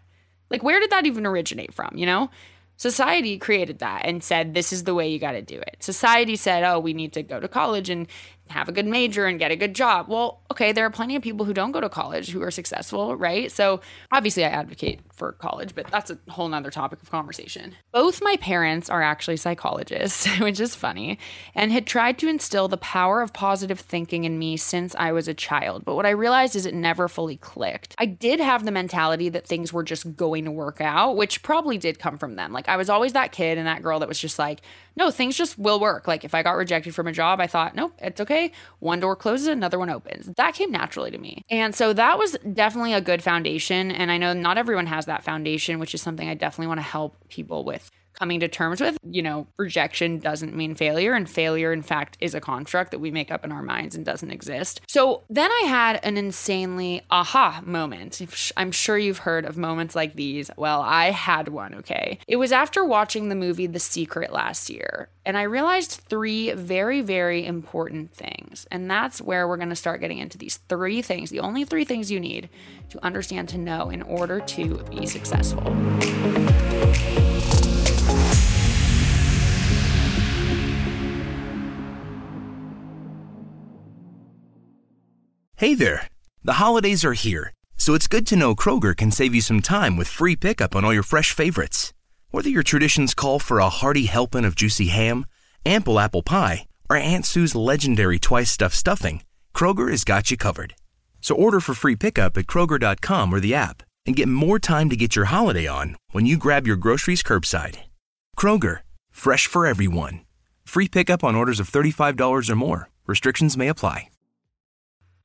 Like 0.49 0.63
where 0.63 0.79
did 0.79 0.91
that 0.91 1.05
even 1.05 1.25
originate 1.25 1.73
from, 1.73 1.91
you 1.95 2.05
know? 2.05 2.29
Society 2.77 3.37
created 3.37 3.79
that 3.79 4.01
and 4.05 4.23
said, 4.23 4.53
this 4.53 4.73
is 4.73 4.83
the 4.83 4.93
way 4.93 5.07
you 5.07 5.17
got 5.19 5.31
to 5.31 5.41
do 5.41 5.59
it. 5.59 5.77
Society 5.79 6.35
said, 6.35 6.63
oh, 6.63 6.79
we 6.79 6.93
need 6.93 7.13
to 7.13 7.23
go 7.23 7.39
to 7.39 7.47
college 7.47 7.89
and 7.89 8.07
have 8.49 8.67
a 8.69 8.71
good 8.71 8.85
major 8.85 9.25
and 9.25 9.39
get 9.39 9.51
a 9.51 9.55
good 9.55 9.73
job. 9.73 10.07
Well, 10.07 10.41
okay, 10.51 10.71
there 10.71 10.85
are 10.85 10.91
plenty 10.91 11.15
of 11.15 11.23
people 11.23 11.45
who 11.45 11.53
don't 11.53 11.71
go 11.71 11.81
to 11.81 11.89
college 11.89 12.29
who 12.29 12.43
are 12.43 12.51
successful, 12.51 13.15
right? 13.15 13.51
So 13.51 13.81
obviously 14.11 14.45
I 14.45 14.49
advocate 14.49 14.99
for 15.15 15.31
college, 15.33 15.75
but 15.75 15.87
that's 15.87 16.11
a 16.11 16.17
whole 16.29 16.47
nother 16.47 16.69
topic 16.69 17.01
of 17.01 17.09
conversation. 17.09 17.75
Both 17.91 18.21
my 18.21 18.35
parents 18.37 18.89
are 18.89 19.01
actually 19.01 19.37
psychologists, 19.37 20.27
which 20.39 20.59
is 20.59 20.75
funny, 20.75 21.17
and 21.53 21.71
had 21.71 21.87
tried 21.87 22.17
to 22.19 22.27
instill 22.27 22.67
the 22.67 22.77
power 22.77 23.21
of 23.21 23.33
positive 23.33 23.79
thinking 23.79 24.23
in 24.23 24.37
me 24.37 24.57
since 24.57 24.95
I 24.95 25.11
was 25.11 25.27
a 25.27 25.33
child. 25.33 25.85
But 25.85 25.95
what 25.95 26.05
I 26.05 26.11
realized 26.11 26.55
is 26.55 26.65
it 26.65 26.73
never 26.73 27.07
fully 27.07 27.37
clicked. 27.37 27.95
I 27.97 28.05
did 28.05 28.39
have 28.39 28.65
the 28.65 28.71
mentality 28.71 29.29
that 29.29 29.47
things 29.47 29.71
were 29.71 29.83
just 29.83 30.15
going 30.15 30.45
to 30.45 30.51
work 30.51 30.81
out, 30.81 31.15
which 31.15 31.43
probably 31.43 31.77
did 31.77 31.99
come 31.99 32.17
from 32.17 32.35
them. 32.35 32.51
Like 32.51 32.69
I 32.69 32.77
was 32.77 32.89
always 32.89 33.13
that 33.13 33.31
kid 33.31 33.57
and 33.57 33.67
that 33.67 33.81
girl 33.81 33.99
that 33.99 34.09
was 34.09 34.19
just 34.19 34.39
like, 34.39 34.61
no, 34.97 35.11
things 35.11 35.35
just 35.35 35.57
will 35.59 35.79
work. 35.79 36.07
Like 36.07 36.23
if 36.23 36.33
I 36.33 36.43
got 36.43 36.55
rejected 36.55 36.95
from 36.95 37.07
a 37.07 37.11
job, 37.11 37.39
I 37.39 37.47
thought, 37.47 37.75
nope, 37.75 37.93
it's 37.99 38.21
okay. 38.21 38.51
One 38.79 38.99
door 38.99 39.15
closes, 39.15 39.47
another 39.47 39.77
one 39.77 39.89
opens. 39.89 40.27
That 40.37 40.55
came 40.55 40.71
naturally 40.71 41.11
to 41.11 41.17
me. 41.17 41.43
And 41.49 41.75
so 41.75 41.93
that 41.93 42.17
was 42.17 42.37
definitely 42.53 42.93
a 42.93 43.01
good 43.01 43.21
foundation. 43.21 43.91
And 43.91 44.11
I 44.11 44.17
know 44.17 44.33
not 44.33 44.57
everyone 44.57 44.87
has 44.87 45.04
that 45.05 45.23
foundation, 45.23 45.79
which 45.79 45.93
is 45.93 46.01
something 46.01 46.27
I 46.27 46.33
definitely 46.33 46.67
want 46.67 46.79
to 46.79 46.83
help 46.83 47.27
people 47.29 47.63
with 47.63 47.91
coming 48.15 48.39
to 48.39 48.47
terms 48.47 48.81
with. 48.81 48.97
You 49.03 49.21
know, 49.21 49.47
rejection 49.57 50.19
doesn't 50.19 50.55
mean 50.55 50.75
failure, 50.75 51.13
and 51.13 51.29
failure, 51.29 51.71
in 51.71 51.81
fact, 51.81 52.17
is 52.19 52.35
a 52.35 52.41
construct 52.41 52.91
that 52.91 52.99
we 52.99 53.11
make 53.11 53.31
up 53.31 53.45
in 53.45 53.51
our 53.51 53.61
minds 53.61 53.95
and 53.95 54.05
doesn't 54.05 54.31
exist. 54.31 54.81
So 54.87 55.23
then 55.29 55.51
I 55.51 55.65
had 55.67 55.99
an 56.03 56.17
insanely 56.17 57.01
aha 57.11 57.61
moment. 57.63 58.21
I'm 58.57 58.71
sure 58.71 58.97
you've 58.97 59.19
heard 59.19 59.45
of 59.45 59.57
moments 59.57 59.95
like 59.95 60.15
these. 60.15 60.49
Well, 60.57 60.81
I 60.81 61.11
had 61.11 61.49
one, 61.49 61.75
okay? 61.75 62.19
It 62.27 62.37
was 62.37 62.51
after 62.51 62.83
watching 62.85 63.29
the 63.29 63.35
movie 63.35 63.67
The 63.67 63.79
Secret 63.79 64.31
last 64.31 64.69
year, 64.69 65.09
and 65.25 65.37
I 65.37 65.43
realized 65.43 65.91
three 66.07 66.51
very, 66.51 67.01
very 67.01 67.45
important 67.45 68.13
things. 68.13 68.67
And 68.71 68.89
that's 68.89 69.21
where 69.21 69.47
we're 69.47 69.57
gonna 69.57 69.75
start 69.75 70.01
getting 70.01 70.19
into 70.19 70.37
these 70.37 70.57
three 70.69 71.01
things, 71.01 71.29
the 71.29 71.39
only 71.39 71.65
three 71.65 71.85
things 71.85 72.11
you 72.11 72.19
need 72.19 72.49
to 72.89 73.03
understand 73.03 73.49
to 73.49 73.57
know 73.57 73.89
in 73.89 74.01
order 74.03 74.39
to 74.39 74.83
be 74.89 75.05
successful. 75.07 75.63
Hey 85.57 85.73
there! 85.73 86.09
The 86.43 86.59
holidays 86.59 87.05
are 87.05 87.13
here, 87.13 87.53
so 87.77 87.93
it's 87.93 88.09
good 88.09 88.27
to 88.27 88.35
know 88.35 88.55
Kroger 88.55 88.93
can 88.93 89.09
save 89.09 89.33
you 89.33 89.39
some 89.39 89.61
time 89.61 89.95
with 89.95 90.09
free 90.09 90.35
pickup 90.35 90.75
on 90.75 90.83
all 90.83 90.93
your 90.93 91.01
fresh 91.01 91.31
favorites. 91.31 91.93
Whether 92.31 92.49
your 92.49 92.61
traditions 92.61 93.13
call 93.13 93.39
for 93.39 93.59
a 93.59 93.69
hearty 93.69 94.07
helping 94.07 94.43
of 94.43 94.55
juicy 94.55 94.87
ham, 94.87 95.25
ample 95.65 95.97
apple 95.97 96.23
pie, 96.23 96.65
or 96.89 96.97
Aunt 96.97 97.25
Sue's 97.25 97.55
legendary 97.55 98.19
twice 98.19 98.51
stuffed 98.51 98.75
stuffing, 98.75 99.23
Kroger 99.55 99.89
has 99.89 100.03
got 100.03 100.29
you 100.29 100.35
covered. 100.35 100.73
So 101.21 101.35
order 101.35 101.61
for 101.61 101.73
free 101.73 101.95
pickup 101.95 102.35
at 102.35 102.47
Kroger.com 102.47 103.33
or 103.33 103.39
the 103.39 103.55
app 103.55 103.81
and 104.05 104.17
get 104.17 104.27
more 104.27 104.59
time 104.59 104.89
to 104.89 104.97
get 104.97 105.15
your 105.15 105.25
holiday 105.25 105.67
on 105.67 105.95
when 106.11 106.25
you 106.25 106.37
grab 106.37 106.67
your 106.67 106.75
groceries 106.75 107.23
curbside. 107.23 107.77
Kroger, 108.37 108.79
fresh 109.09 109.47
for 109.47 109.65
everyone. 109.65 110.19
Free 110.65 110.89
pickup 110.89 111.23
on 111.23 111.33
orders 111.33 111.61
of 111.61 111.71
$35 111.71 112.49
or 112.49 112.55
more. 112.55 112.89
Restrictions 113.07 113.55
may 113.55 113.69
apply. 113.69 114.09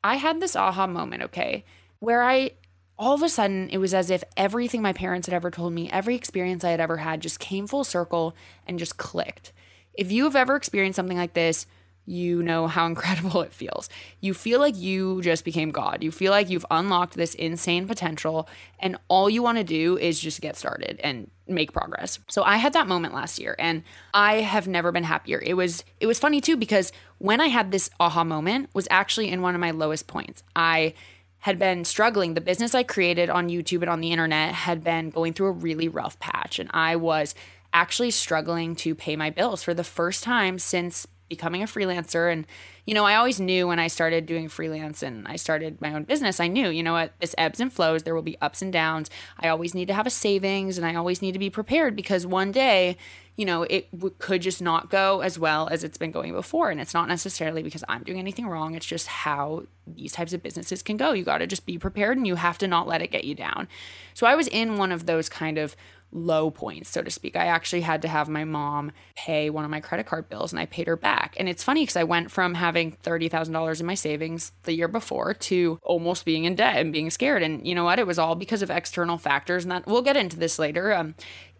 I 0.03 0.17
had 0.17 0.41
this 0.41 0.57
aha 0.57 0.87
moment, 0.87 1.23
okay, 1.25 1.65
where 1.99 2.23
I 2.23 2.53
all 2.99 3.15
of 3.15 3.23
a 3.23 3.29
sudden 3.31 3.71
it 3.71 3.79
was 3.79 3.95
as 3.95 4.11
if 4.11 4.23
everything 4.37 4.83
my 4.83 4.93
parents 4.93 5.27
had 5.27 5.35
ever 5.35 5.51
told 5.51 5.73
me, 5.73 5.91
every 5.91 6.15
experience 6.15 6.65
I 6.65 6.71
had 6.71 6.81
ever 6.81 6.99
had 6.99 7.23
just 7.23 7.41
came 7.41 7.67
full 7.67 7.83
circle 7.83 8.37
and 8.67 8.79
just 8.79 8.99
clicked. 8.99 9.53
If 9.95 10.13
you 10.13 10.25
have 10.25 10.37
ever 10.37 10.55
experienced 10.55 10.97
something 10.97 11.17
like 11.17 11.33
this, 11.33 11.67
you 12.05 12.43
know 12.43 12.67
how 12.67 12.87
incredible 12.93 13.41
it 13.41 13.55
feels. 13.55 13.89
You 14.21 14.35
feel 14.35 14.61
like 14.61 14.77
you 14.77 15.23
just 15.23 15.45
became 15.45 15.71
God. 15.71 16.03
You 16.03 16.11
feel 16.11 16.31
like 16.31 16.51
you've 16.51 16.67
unlocked 16.71 17.15
this 17.15 17.35
insane 17.35 17.87
potential, 17.87 18.49
and 18.79 18.99
all 19.09 19.31
you 19.31 19.43
want 19.43 19.59
to 19.59 19.65
do 19.65 19.97
is 19.97 20.21
just 20.21 20.41
get 20.41 20.57
started 20.57 21.01
and 21.03 21.31
make 21.51 21.73
progress. 21.73 22.19
So 22.29 22.43
I 22.43 22.57
had 22.57 22.73
that 22.73 22.87
moment 22.87 23.15
last 23.15 23.39
year 23.39 23.55
and 23.59 23.83
I 24.15 24.37
have 24.37 24.69
never 24.69 24.93
been 24.93 25.05
happier. 25.05 25.41
It 25.45 25.55
was 25.55 25.85
it 26.01 26.07
was 26.07 26.19
funny 26.19 26.41
too 26.41 26.57
because 26.57 26.93
when 27.19 27.41
I 27.41 27.49
had 27.49 27.71
this 27.71 27.91
aha 27.99 28.25
moment 28.25 28.71
was 28.75 28.89
actually 28.91 29.29
in 29.29 29.43
one 29.43 29.55
of 29.55 29.61
my 29.61 29.71
lowest 29.71 30.07
points. 30.07 30.43
I 30.55 30.95
had 31.39 31.59
been 31.59 31.85
struggling. 31.85 32.35
The 32.35 32.41
business 32.41 32.75
I 32.75 32.83
created 32.83 33.31
on 33.31 33.49
YouTube 33.49 33.81
and 33.81 33.91
on 33.91 34.01
the 34.01 34.13
internet 34.13 34.53
had 34.53 34.85
been 34.85 35.11
going 35.11 35.33
through 35.33 35.49
a 35.49 35.53
really 35.53 35.89
rough 35.89 36.19
patch 36.21 36.59
and 36.59 36.71
I 36.73 36.97
was 36.97 37.35
actually 37.73 38.11
struggling 38.11 38.75
to 38.77 38.95
pay 38.95 39.17
my 39.17 39.31
bills 39.31 39.63
for 39.63 39.75
the 39.75 39.85
first 39.85 40.23
time 40.23 40.59
since 40.59 41.07
becoming 41.31 41.63
a 41.63 41.67
freelancer. 41.67 42.31
And, 42.31 42.47
you 42.85 42.93
know, 42.93 43.07
I 43.07 43.15
always 43.15 43.41
knew 43.41 43.67
when 43.69 43.79
I 43.79 43.87
started 43.87 44.27
doing 44.27 44.49
freelance 44.49 45.03
and 45.03 45.27
I 45.27 45.37
started 45.37 45.81
my 45.81 45.95
own 45.95 46.03
business, 46.03 46.41
I 46.41 46.49
knew, 46.49 46.69
you 46.69 46.83
know 46.83 46.93
what, 46.93 47.19
this 47.21 47.35
ebbs 47.39 47.61
and 47.61 47.73
flows. 47.73 48.03
There 48.03 48.15
will 48.15 48.21
be 48.21 48.37
ups 48.43 48.61
and 48.61 48.71
downs. 48.71 49.09
I 49.39 49.49
always 49.49 49.75
need 49.75 49.89
to 49.89 49.95
have 49.95 50.07
a 50.07 50.11
savings 50.11 50.77
and 50.77 50.87
I 50.87 50.97
always 50.97 51.23
need 51.23 51.33
to 51.33 51.39
be 51.39 51.49
prepared 51.49 51.97
because 51.97 52.27
one 52.27 52.53
day, 52.53 52.99
you 53.37 53.47
know, 53.47 53.63
it 53.63 53.91
w- 53.93 54.15
could 54.19 54.43
just 54.43 54.61
not 54.61 54.91
go 54.91 55.21
as 55.21 55.39
well 55.39 55.69
as 55.69 55.83
it's 55.85 55.97
been 55.97 56.11
going 56.11 56.33
before. 56.33 56.71
And 56.71 56.81
it's 56.81 56.93
not 56.93 57.09
necessarily 57.09 57.63
because 57.63 57.85
I'm 57.89 58.03
doing 58.03 58.19
anything 58.19 58.47
wrong. 58.47 58.75
It's 58.75 58.85
just 58.85 59.07
how 59.07 59.63
these 59.87 60.13
types 60.13 60.33
of 60.33 60.43
businesses 60.43 60.83
can 60.83 60.99
go. 60.99 61.13
You 61.13 61.25
got 61.25 61.39
to 61.39 61.47
just 61.47 61.65
be 61.65 61.79
prepared 61.79 62.19
and 62.19 62.27
you 62.27 62.35
have 62.35 62.59
to 62.59 62.69
not 62.69 62.87
let 62.87 63.01
it 63.01 63.11
get 63.11 63.25
you 63.25 63.35
down. 63.35 63.69
So 64.15 64.27
I 64.27 64.35
was 64.35 64.49
in 64.49 64.77
one 64.77 64.93
of 64.93 65.07
those 65.07 65.29
kind 65.29 65.57
of 65.57 65.75
low 66.13 66.51
points, 66.51 66.91
so 66.91 67.03
to 67.03 67.11
speak. 67.11 67.37
I 67.37 67.47
actually 67.47 67.83
had 67.83 68.03
to 68.03 68.09
have 68.09 68.29
my 68.29 68.45
mom 68.45 68.93
pay 69.15 69.51
one 69.51 69.65
of 69.65 69.71
my 69.71 69.81
credit 69.81 70.07
card 70.07 70.29
bills 70.29 70.53
and 70.53 70.59
I 70.59 70.67
paid 70.67 70.87
her 70.87 70.97
back. 70.97 71.37
And 71.39 71.49
it's 71.49 71.63
funny 71.63 71.83
because 71.83 71.97
I 71.97 72.05
went 72.05 72.31
from 72.31 72.55
having 72.55 72.97
$30,000 73.03 73.81
in 73.81 73.87
my 73.87 73.95
savings 73.95 74.53
the 74.65 74.73
year 74.73 74.89
before 74.89 75.35
to 75.35 75.79
almost 75.83 76.25
being 76.25 76.45
in 76.45 76.57
debt 76.57 76.77
and 76.77 76.93
being 76.93 77.11
scared. 77.11 77.43
And 77.43 77.67
you 77.67 77.75
know 77.75 77.85
what? 77.85 77.99
It 77.99 78.07
was 78.07 78.19
all 78.19 78.35
because 78.35 78.63
of 78.63 78.71
external 78.71 79.19
factors. 79.19 79.65
And 79.65 79.71
that 79.73 79.87
we'll 79.87 80.03
get 80.03 80.17
into 80.17 80.37
this 80.37 80.59
later. 80.59 80.93
Um, 80.93 81.15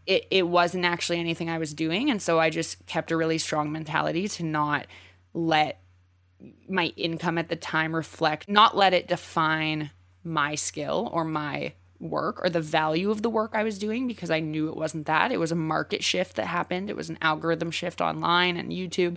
it, 0.07 0.27
it 0.31 0.49
wasn't 0.49 0.85
actually 0.85 1.21
anything 1.21 1.49
I 1.49 1.59
was 1.59 1.73
doing. 1.73 2.11
And 2.11 2.21
so 2.21 2.41
I 2.41 2.51
just 2.51 2.85
kept 2.87 3.13
a 3.13 3.17
really 3.17 3.39
strong 3.39 3.71
mentality 3.71 4.27
to 4.29 4.43
not 4.43 4.87
let 5.33 5.81
my 6.69 6.87
income 6.97 7.39
at 7.39 7.49
the 7.49 7.57
time 7.57 7.95
reflect, 7.95 8.49
not 8.49 8.77
let 8.77 8.95
it 8.95 9.07
define 9.07 9.91
my 10.25 10.55
skill 10.55 11.09
or 11.13 11.25
my 11.25 11.75
work 12.01 12.43
or 12.43 12.49
the 12.49 12.61
value 12.61 13.11
of 13.11 13.23
the 13.23 13.31
work 13.31 13.53
I 13.55 13.63
was 13.63 13.79
doing 13.79 14.07
because 14.07 14.31
I 14.31 14.41
knew 14.41 14.69
it 14.69 14.77
wasn't 14.77 15.07
that. 15.07 15.31
It 15.31 15.39
was 15.39 15.53
a 15.53 15.57
market 15.57 16.03
shift 16.03 16.37
that 16.37 16.47
happened, 16.47 16.91
it 16.91 16.97
was 16.97 17.11
an 17.11 17.19
algorithm 17.21 17.71
shift 17.71 18.01
online 18.01 18.57
and 18.57 18.73
YouTube. 18.73 19.17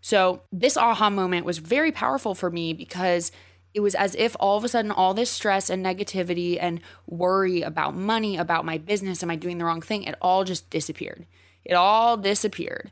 So, 0.00 0.42
this 0.52 0.76
aha 0.76 1.10
moment 1.10 1.46
was 1.46 1.58
very 1.58 1.92
powerful 1.92 2.34
for 2.34 2.50
me 2.50 2.72
because 2.72 3.30
it 3.72 3.80
was 3.80 3.94
as 3.94 4.14
if 4.16 4.36
all 4.38 4.58
of 4.58 4.64
a 4.64 4.68
sudden 4.68 4.90
all 4.90 5.14
this 5.14 5.30
stress 5.30 5.70
and 5.70 5.84
negativity 5.84 6.58
and 6.60 6.80
worry 7.06 7.62
about 7.62 7.94
money, 7.94 8.36
about 8.36 8.64
my 8.64 8.78
business, 8.78 9.22
am 9.22 9.30
I 9.30 9.36
doing 9.36 9.58
the 9.58 9.64
wrong 9.64 9.80
thing? 9.80 10.02
It 10.02 10.16
all 10.20 10.44
just 10.44 10.68
disappeared. 10.70 11.26
It 11.64 11.74
all 11.74 12.16
disappeared. 12.16 12.90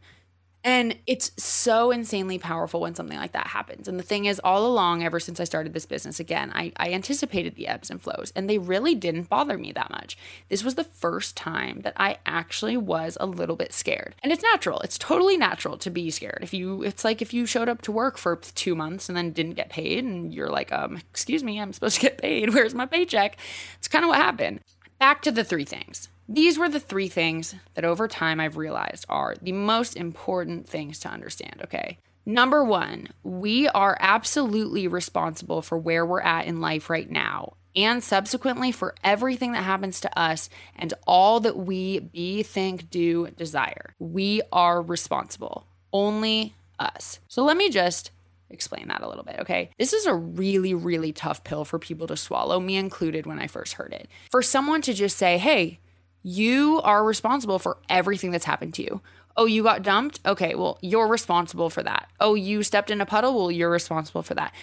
And 0.62 0.96
it's 1.06 1.32
so 1.42 1.90
insanely 1.90 2.38
powerful 2.38 2.82
when 2.82 2.94
something 2.94 3.16
like 3.16 3.32
that 3.32 3.46
happens. 3.46 3.88
And 3.88 3.98
the 3.98 4.04
thing 4.04 4.26
is, 4.26 4.38
all 4.44 4.66
along, 4.66 5.02
ever 5.02 5.18
since 5.18 5.40
I 5.40 5.44
started 5.44 5.72
this 5.72 5.86
business 5.86 6.20
again, 6.20 6.52
I, 6.54 6.72
I, 6.76 6.90
anticipated 6.92 7.54
the 7.54 7.66
ebbs 7.66 7.88
and 7.88 8.00
flows, 8.00 8.30
and 8.36 8.48
they 8.48 8.58
really 8.58 8.94
didn't 8.94 9.30
bother 9.30 9.56
me 9.56 9.72
that 9.72 9.90
much. 9.90 10.18
This 10.50 10.62
was 10.62 10.74
the 10.74 10.84
first 10.84 11.34
time 11.34 11.80
that 11.80 11.94
I 11.96 12.18
actually 12.26 12.76
was 12.76 13.16
a 13.20 13.26
little 13.26 13.56
bit 13.56 13.72
scared. 13.72 14.14
And 14.22 14.32
it's 14.32 14.42
natural. 14.42 14.80
It's 14.80 14.98
totally 14.98 15.38
natural 15.38 15.78
to 15.78 15.88
be 15.88 16.10
scared. 16.10 16.40
If 16.42 16.52
you, 16.52 16.82
it's 16.82 17.04
like 17.04 17.22
if 17.22 17.32
you 17.32 17.46
showed 17.46 17.70
up 17.70 17.80
to 17.82 17.92
work 17.92 18.18
for 18.18 18.36
two 18.36 18.74
months 18.74 19.08
and 19.08 19.16
then 19.16 19.32
didn't 19.32 19.54
get 19.54 19.70
paid, 19.70 20.04
and 20.04 20.34
you're 20.34 20.50
like, 20.50 20.70
um, 20.72 20.98
excuse 21.10 21.42
me, 21.42 21.58
I'm 21.58 21.72
supposed 21.72 21.96
to 21.96 22.02
get 22.02 22.18
paid. 22.18 22.52
Where's 22.54 22.74
my 22.74 22.84
paycheck? 22.84 23.38
It's 23.78 23.88
kind 23.88 24.04
of 24.04 24.10
what 24.10 24.18
happened. 24.18 24.60
Back 24.98 25.22
to 25.22 25.30
the 25.30 25.42
three 25.44 25.64
things. 25.64 26.09
These 26.32 26.58
were 26.58 26.68
the 26.68 26.78
three 26.78 27.08
things 27.08 27.56
that 27.74 27.84
over 27.84 28.06
time 28.06 28.38
I've 28.38 28.56
realized 28.56 29.04
are 29.08 29.34
the 29.42 29.50
most 29.50 29.96
important 29.96 30.68
things 30.68 31.00
to 31.00 31.08
understand, 31.08 31.60
okay? 31.64 31.98
Number 32.24 32.62
one, 32.62 33.08
we 33.24 33.66
are 33.66 33.96
absolutely 33.98 34.86
responsible 34.86 35.60
for 35.60 35.76
where 35.76 36.06
we're 36.06 36.20
at 36.20 36.46
in 36.46 36.60
life 36.60 36.88
right 36.88 37.10
now 37.10 37.54
and 37.74 38.04
subsequently 38.04 38.70
for 38.70 38.94
everything 39.02 39.52
that 39.52 39.64
happens 39.64 40.00
to 40.02 40.18
us 40.18 40.48
and 40.76 40.94
all 41.04 41.40
that 41.40 41.56
we 41.56 41.98
be, 41.98 42.44
think, 42.44 42.90
do, 42.90 43.26
desire. 43.36 43.96
We 43.98 44.40
are 44.52 44.80
responsible. 44.80 45.66
Only 45.92 46.54
us. 46.78 47.18
So 47.26 47.42
let 47.42 47.56
me 47.56 47.70
just 47.70 48.12
explain 48.50 48.86
that 48.86 49.02
a 49.02 49.08
little 49.08 49.24
bit, 49.24 49.40
okay? 49.40 49.70
This 49.80 49.92
is 49.92 50.06
a 50.06 50.14
really, 50.14 50.74
really 50.74 51.12
tough 51.12 51.42
pill 51.42 51.64
for 51.64 51.80
people 51.80 52.06
to 52.06 52.16
swallow, 52.16 52.60
me 52.60 52.76
included 52.76 53.26
when 53.26 53.40
I 53.40 53.48
first 53.48 53.72
heard 53.72 53.92
it. 53.92 54.08
For 54.30 54.42
someone 54.42 54.82
to 54.82 54.94
just 54.94 55.16
say, 55.16 55.36
hey, 55.36 55.80
you 56.22 56.80
are 56.82 57.04
responsible 57.04 57.58
for 57.58 57.78
everything 57.88 58.30
that's 58.30 58.44
happened 58.44 58.74
to 58.74 58.82
you. 58.82 59.00
Oh, 59.36 59.46
you 59.46 59.62
got 59.62 59.82
dumped? 59.82 60.20
Okay, 60.26 60.54
well, 60.54 60.78
you're 60.82 61.06
responsible 61.06 61.70
for 61.70 61.82
that. 61.82 62.10
Oh, 62.20 62.34
you 62.34 62.62
stepped 62.62 62.90
in 62.90 63.00
a 63.00 63.06
puddle? 63.06 63.34
Well, 63.34 63.50
you're 63.50 63.70
responsible 63.70 64.22
for 64.22 64.34
that. 64.34 64.54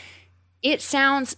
It 0.61 0.81
sounds 0.81 1.37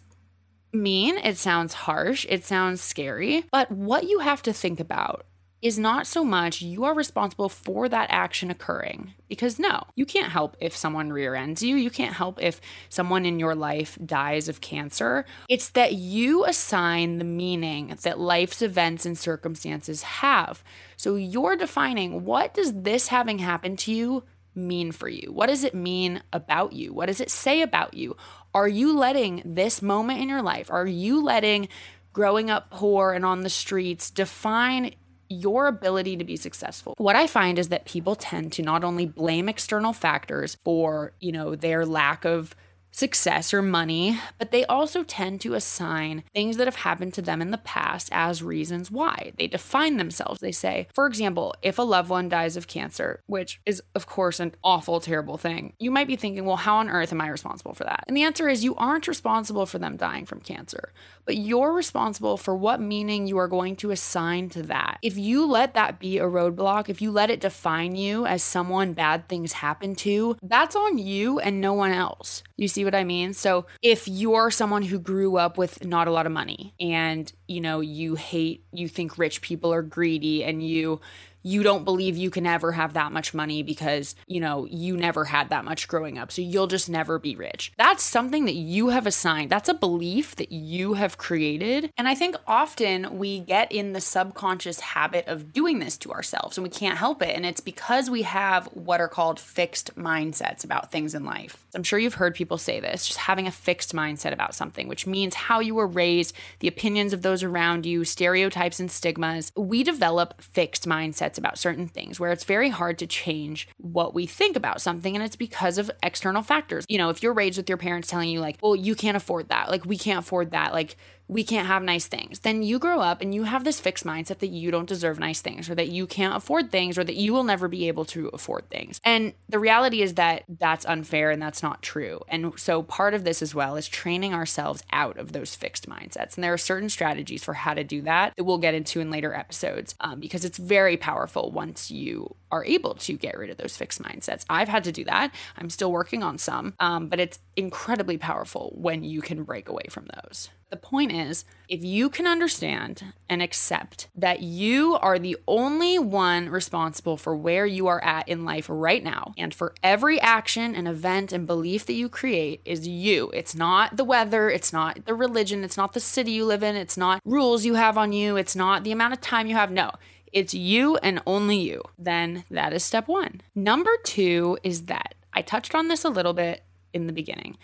mean, 0.71 1.17
it 1.17 1.37
sounds 1.37 1.73
harsh, 1.73 2.25
it 2.29 2.43
sounds 2.43 2.81
scary, 2.81 3.45
but 3.51 3.71
what 3.71 4.07
you 4.07 4.19
have 4.19 4.41
to 4.43 4.53
think 4.53 4.79
about 4.79 5.25
is 5.61 5.77
not 5.77 6.07
so 6.07 6.23
much 6.23 6.61
you 6.61 6.85
are 6.85 6.93
responsible 6.93 7.49
for 7.49 7.89
that 7.89 8.09
action 8.09 8.49
occurring. 8.49 9.13
Because 9.27 9.59
no, 9.59 9.83
you 9.95 10.05
can't 10.05 10.31
help 10.31 10.55
if 10.59 10.75
someone 10.75 11.11
rear 11.11 11.35
ends 11.35 11.61
you. 11.61 11.75
You 11.75 11.89
can't 11.89 12.15
help 12.15 12.41
if 12.41 12.61
someone 12.87 13.25
in 13.25 13.39
your 13.39 13.55
life 13.55 13.97
dies 14.05 14.47
of 14.47 14.61
cancer. 14.61 15.25
It's 15.49 15.69
that 15.71 15.93
you 15.93 16.45
assign 16.45 17.17
the 17.17 17.25
meaning 17.25 17.97
that 18.03 18.19
life's 18.19 18.61
events 18.61 19.05
and 19.05 19.17
circumstances 19.17 20.03
have. 20.03 20.63
So 20.95 21.15
you're 21.15 21.57
defining 21.57 22.23
what 22.25 22.53
does 22.53 22.73
this 22.73 23.09
having 23.09 23.39
happened 23.39 23.79
to 23.79 23.93
you 23.93 24.23
mean 24.55 24.91
for 24.91 25.07
you? 25.07 25.31
What 25.31 25.47
does 25.47 25.63
it 25.63 25.75
mean 25.75 26.23
about 26.33 26.73
you? 26.73 26.93
What 26.93 27.05
does 27.07 27.21
it 27.21 27.29
say 27.29 27.61
about 27.61 27.93
you? 27.93 28.15
Are 28.53 28.67
you 28.67 28.97
letting 28.97 29.41
this 29.45 29.81
moment 29.81 30.21
in 30.21 30.29
your 30.29 30.41
life, 30.41 30.71
are 30.71 30.87
you 30.87 31.23
letting 31.23 31.69
growing 32.13 32.49
up 32.49 32.71
poor 32.71 33.13
and 33.13 33.23
on 33.23 33.41
the 33.41 33.49
streets 33.49 34.09
define 34.09 34.93
your 35.29 35.67
ability 35.67 36.17
to 36.17 36.23
be 36.23 36.35
successful. 36.35 36.95
What 36.97 37.15
I 37.15 37.27
find 37.27 37.59
is 37.59 37.69
that 37.69 37.85
people 37.85 38.15
tend 38.15 38.51
to 38.53 38.63
not 38.63 38.83
only 38.83 39.05
blame 39.05 39.47
external 39.47 39.93
factors 39.93 40.55
for, 40.63 41.13
you 41.19 41.31
know, 41.31 41.55
their 41.55 41.85
lack 41.85 42.25
of 42.25 42.55
success 42.91 43.53
or 43.53 43.61
money, 43.61 44.19
but 44.37 44.51
they 44.51 44.65
also 44.65 45.03
tend 45.03 45.41
to 45.41 45.53
assign 45.53 46.23
things 46.33 46.57
that 46.57 46.67
have 46.67 46.77
happened 46.77 47.13
to 47.13 47.21
them 47.21 47.41
in 47.41 47.51
the 47.51 47.57
past 47.57 48.09
as 48.11 48.43
reasons 48.43 48.91
why. 48.91 49.31
They 49.37 49.47
define 49.47 49.97
themselves. 49.97 50.39
They 50.39 50.51
say, 50.51 50.87
for 50.93 51.05
example, 51.05 51.55
if 51.61 51.77
a 51.77 51.83
loved 51.83 52.09
one 52.09 52.29
dies 52.29 52.57
of 52.57 52.67
cancer, 52.67 53.21
which 53.27 53.59
is, 53.65 53.81
of 53.95 54.07
course, 54.07 54.39
an 54.39 54.55
awful, 54.63 54.99
terrible 54.99 55.37
thing, 55.37 55.73
you 55.79 55.91
might 55.91 56.07
be 56.07 56.15
thinking, 56.15 56.45
well, 56.45 56.55
how 56.55 56.77
on 56.77 56.89
earth 56.89 57.11
am 57.11 57.21
I 57.21 57.29
responsible 57.29 57.73
for 57.73 57.83
that? 57.83 58.03
And 58.07 58.15
the 58.17 58.23
answer 58.23 58.49
is 58.49 58.63
you 58.63 58.75
aren't 58.75 59.07
responsible 59.07 59.65
for 59.65 59.79
them 59.79 59.97
dying 59.97 60.25
from 60.25 60.41
cancer, 60.41 60.91
but 61.25 61.37
you're 61.37 61.73
responsible 61.73 62.37
for 62.37 62.55
what 62.55 62.81
meaning 62.81 63.27
you 63.27 63.37
are 63.37 63.47
going 63.47 63.75
to 63.77 63.91
assign 63.91 64.49
to 64.49 64.63
that. 64.63 64.97
If 65.01 65.17
you 65.17 65.45
let 65.45 65.73
that 65.75 65.99
be 65.99 66.17
a 66.17 66.23
roadblock, 66.23 66.89
if 66.89 67.01
you 67.01 67.11
let 67.11 67.29
it 67.29 67.41
define 67.41 67.95
you 67.95 68.25
as 68.25 68.43
someone 68.43 68.93
bad 68.93 69.27
things 69.27 69.53
happen 69.53 69.95
to, 69.95 70.37
that's 70.41 70.75
on 70.75 70.97
you 70.97 71.39
and 71.39 71.61
no 71.61 71.73
one 71.73 71.91
else. 71.91 72.43
You 72.57 72.67
see 72.79 72.85
what 72.85 72.95
I 72.95 73.03
mean? 73.03 73.33
So 73.33 73.65
if 73.81 74.07
you're 74.07 74.49
someone 74.49 74.83
who 74.83 74.99
grew 74.99 75.35
up 75.35 75.57
with 75.57 75.83
not 75.83 76.07
a 76.07 76.11
lot 76.11 76.25
of 76.25 76.31
money 76.31 76.73
and, 76.79 77.29
you 77.45 77.59
know, 77.59 77.81
you 77.81 78.15
hate, 78.15 78.63
you 78.71 78.87
think 78.87 79.17
rich 79.17 79.41
people 79.41 79.73
are 79.73 79.81
greedy 79.81 80.45
and 80.45 80.65
you 80.65 81.01
you 81.43 81.63
don't 81.63 81.85
believe 81.85 82.17
you 82.17 82.29
can 82.29 82.45
ever 82.45 82.71
have 82.71 82.93
that 82.93 83.11
much 83.11 83.33
money 83.33 83.63
because, 83.63 84.15
you 84.27 84.39
know, 84.39 84.65
you 84.65 84.97
never 84.97 85.25
had 85.25 85.49
that 85.49 85.65
much 85.65 85.87
growing 85.87 86.17
up. 86.17 86.31
So 86.31 86.41
you'll 86.41 86.67
just 86.67 86.89
never 86.89 87.19
be 87.19 87.35
rich. 87.35 87.71
That's 87.77 88.03
something 88.03 88.45
that 88.45 88.55
you 88.55 88.89
have 88.89 89.07
assigned. 89.07 89.49
That's 89.49 89.69
a 89.69 89.73
belief 89.73 90.35
that 90.35 90.51
you 90.51 90.93
have 90.93 91.17
created. 91.17 91.91
And 91.97 92.07
I 92.07 92.15
think 92.15 92.35
often 92.47 93.17
we 93.17 93.39
get 93.39 93.71
in 93.71 93.93
the 93.93 94.01
subconscious 94.01 94.79
habit 94.79 95.27
of 95.27 95.53
doing 95.53 95.79
this 95.79 95.97
to 95.97 96.11
ourselves 96.11 96.57
and 96.57 96.63
we 96.63 96.69
can't 96.69 96.97
help 96.97 97.21
it. 97.21 97.35
And 97.35 97.45
it's 97.45 97.61
because 97.61 98.09
we 98.09 98.23
have 98.23 98.65
what 98.67 99.01
are 99.01 99.07
called 99.07 99.39
fixed 99.39 99.95
mindsets 99.95 100.63
about 100.63 100.91
things 100.91 101.15
in 101.15 101.23
life. 101.23 101.65
I'm 101.75 101.83
sure 101.83 101.99
you've 101.99 102.15
heard 102.15 102.35
people 102.35 102.57
say 102.57 102.79
this, 102.79 103.05
just 103.05 103.19
having 103.19 103.47
a 103.47 103.51
fixed 103.51 103.93
mindset 103.93 104.33
about 104.33 104.55
something, 104.55 104.87
which 104.87 105.05
means 105.05 105.35
how 105.35 105.59
you 105.59 105.75
were 105.75 105.87
raised, 105.87 106.35
the 106.59 106.67
opinions 106.67 107.13
of 107.13 107.21
those 107.21 107.43
around 107.43 107.85
you, 107.85 108.03
stereotypes 108.03 108.79
and 108.79 108.91
stigmas. 108.91 109.51
We 109.55 109.83
develop 109.83 110.41
fixed 110.41 110.87
mindsets 110.87 111.28
about 111.37 111.57
certain 111.57 111.87
things 111.87 112.19
where 112.19 112.31
it's 112.31 112.43
very 112.43 112.69
hard 112.69 112.97
to 112.99 113.07
change 113.07 113.67
what 113.77 114.13
we 114.13 114.25
think 114.25 114.55
about 114.55 114.81
something. 114.81 115.15
And 115.15 115.23
it's 115.23 115.35
because 115.35 115.77
of 115.77 115.91
external 116.01 116.41
factors. 116.41 116.85
You 116.89 116.97
know, 116.97 117.09
if 117.09 117.21
you're 117.21 117.33
raised 117.33 117.57
with 117.57 117.69
your 117.69 117.77
parents 117.77 118.07
telling 118.07 118.29
you, 118.29 118.39
like, 118.39 118.57
well, 118.61 118.75
you 118.75 118.95
can't 118.95 119.17
afford 119.17 119.49
that, 119.49 119.69
like, 119.69 119.85
we 119.85 119.97
can't 119.97 120.19
afford 120.19 120.51
that, 120.51 120.73
like, 120.73 120.95
we 121.29 121.43
can't 121.43 121.67
have 121.67 121.83
nice 121.83 122.07
things. 122.07 122.39
Then 122.39 122.63
you 122.63 122.79
grow 122.79 122.99
up 122.99 123.21
and 123.21 123.33
you 123.33 123.43
have 123.43 123.63
this 123.63 123.79
fixed 123.79 124.05
mindset 124.05 124.39
that 124.39 124.47
you 124.47 124.71
don't 124.71 124.89
deserve 124.89 125.19
nice 125.19 125.41
things 125.41 125.69
or 125.69 125.75
that 125.75 125.87
you 125.87 126.05
can't 126.07 126.35
afford 126.35 126.71
things 126.71 126.97
or 126.97 127.03
that 127.05 127.15
you 127.15 127.31
will 127.31 127.43
never 127.43 127.67
be 127.67 127.87
able 127.87 128.05
to 128.05 128.27
afford 128.29 128.69
things. 128.69 128.99
And 129.05 129.33
the 129.47 129.59
reality 129.59 130.01
is 130.01 130.15
that 130.15 130.43
that's 130.47 130.85
unfair 130.85 131.31
and 131.31 131.41
that's 131.41 131.63
not 131.63 131.81
true. 131.81 132.21
And 132.27 132.59
so 132.59 132.83
part 132.83 133.13
of 133.13 133.23
this 133.23 133.41
as 133.41 133.55
well 133.55 133.77
is 133.77 133.87
training 133.87 134.33
ourselves 134.33 134.83
out 134.91 135.17
of 135.17 135.31
those 135.31 135.55
fixed 135.55 135.87
mindsets. 135.87 136.35
And 136.35 136.43
there 136.43 136.53
are 136.53 136.57
certain 136.57 136.89
strategies 136.89 137.43
for 137.43 137.53
how 137.53 137.73
to 137.73 137.83
do 137.83 138.01
that 138.01 138.33
that 138.35 138.43
we'll 138.43 138.57
get 138.57 138.73
into 138.73 138.99
in 138.99 139.09
later 139.09 139.33
episodes 139.33 139.95
um, 140.01 140.19
because 140.19 140.43
it's 140.43 140.57
very 140.57 140.97
powerful 140.97 141.29
powerful 141.29 141.51
once 141.51 141.91
you 141.91 142.35
are 142.51 142.65
able 142.65 142.95
to 142.95 143.13
get 143.13 143.37
rid 143.37 143.49
of 143.49 143.57
those 143.57 143.77
fixed 143.77 144.01
mindsets. 144.01 144.45
I've 144.49 144.69
had 144.69 144.83
to 144.85 144.91
do 144.91 145.03
that. 145.05 145.33
I'm 145.57 145.69
still 145.69 145.91
working 145.91 146.23
on 146.23 146.37
some, 146.37 146.73
um, 146.79 147.07
but 147.07 147.19
it's 147.19 147.39
incredibly 147.55 148.17
powerful 148.17 148.73
when 148.75 149.03
you 149.03 149.21
can 149.21 149.43
break 149.43 149.69
away 149.69 149.85
from 149.89 150.07
those. 150.15 150.49
The 150.69 150.77
point 150.77 151.11
is, 151.11 151.45
if 151.67 151.83
you 151.83 152.11
can 152.11 152.27
understand 152.27 153.13
and 153.27 153.41
accept 153.41 154.07
that 154.15 154.43
you 154.43 154.95
are 155.01 155.17
the 155.17 155.37
only 155.47 155.97
one 155.97 156.47
responsible 156.49 157.17
for 157.17 157.35
where 157.35 157.65
you 157.65 157.87
are 157.87 158.03
at 158.03 158.29
in 158.29 158.45
life 158.45 158.67
right 158.69 159.03
now, 159.03 159.33
and 159.35 159.51
for 159.51 159.73
every 159.81 160.21
action 160.21 160.75
and 160.75 160.87
event 160.87 161.33
and 161.33 161.47
belief 161.47 161.87
that 161.87 161.93
you 161.93 162.07
create 162.07 162.61
is 162.65 162.87
you. 162.87 163.31
It's 163.31 163.55
not 163.55 163.97
the 163.97 164.03
weather, 164.03 164.51
it's 164.51 164.71
not 164.71 165.05
the 165.05 165.15
religion, 165.15 165.63
it's 165.63 165.77
not 165.77 165.93
the 165.93 165.99
city 165.99 166.31
you 166.31 166.45
live 166.45 166.61
in, 166.61 166.75
it's 166.75 166.97
not 166.97 167.19
rules 167.25 167.65
you 167.65 167.73
have 167.73 167.97
on 167.97 168.13
you, 168.13 168.37
it's 168.37 168.55
not 168.55 168.83
the 168.83 168.91
amount 168.91 169.13
of 169.13 169.21
time 169.21 169.47
you 169.47 169.55
have. 169.55 169.71
No, 169.71 169.91
it's 170.33 170.53
you 170.53 170.97
and 170.97 171.21
only 171.25 171.57
you. 171.57 171.81
Then 171.97 172.43
that 172.49 172.73
is 172.73 172.83
step 172.83 173.07
one. 173.07 173.41
Number 173.55 173.91
two 174.03 174.57
is 174.63 174.85
that 174.85 175.15
I 175.33 175.41
touched 175.41 175.75
on 175.75 175.87
this 175.87 176.03
a 176.03 176.09
little 176.09 176.33
bit 176.33 176.63
in 176.93 177.07
the 177.07 177.13
beginning 177.13 177.57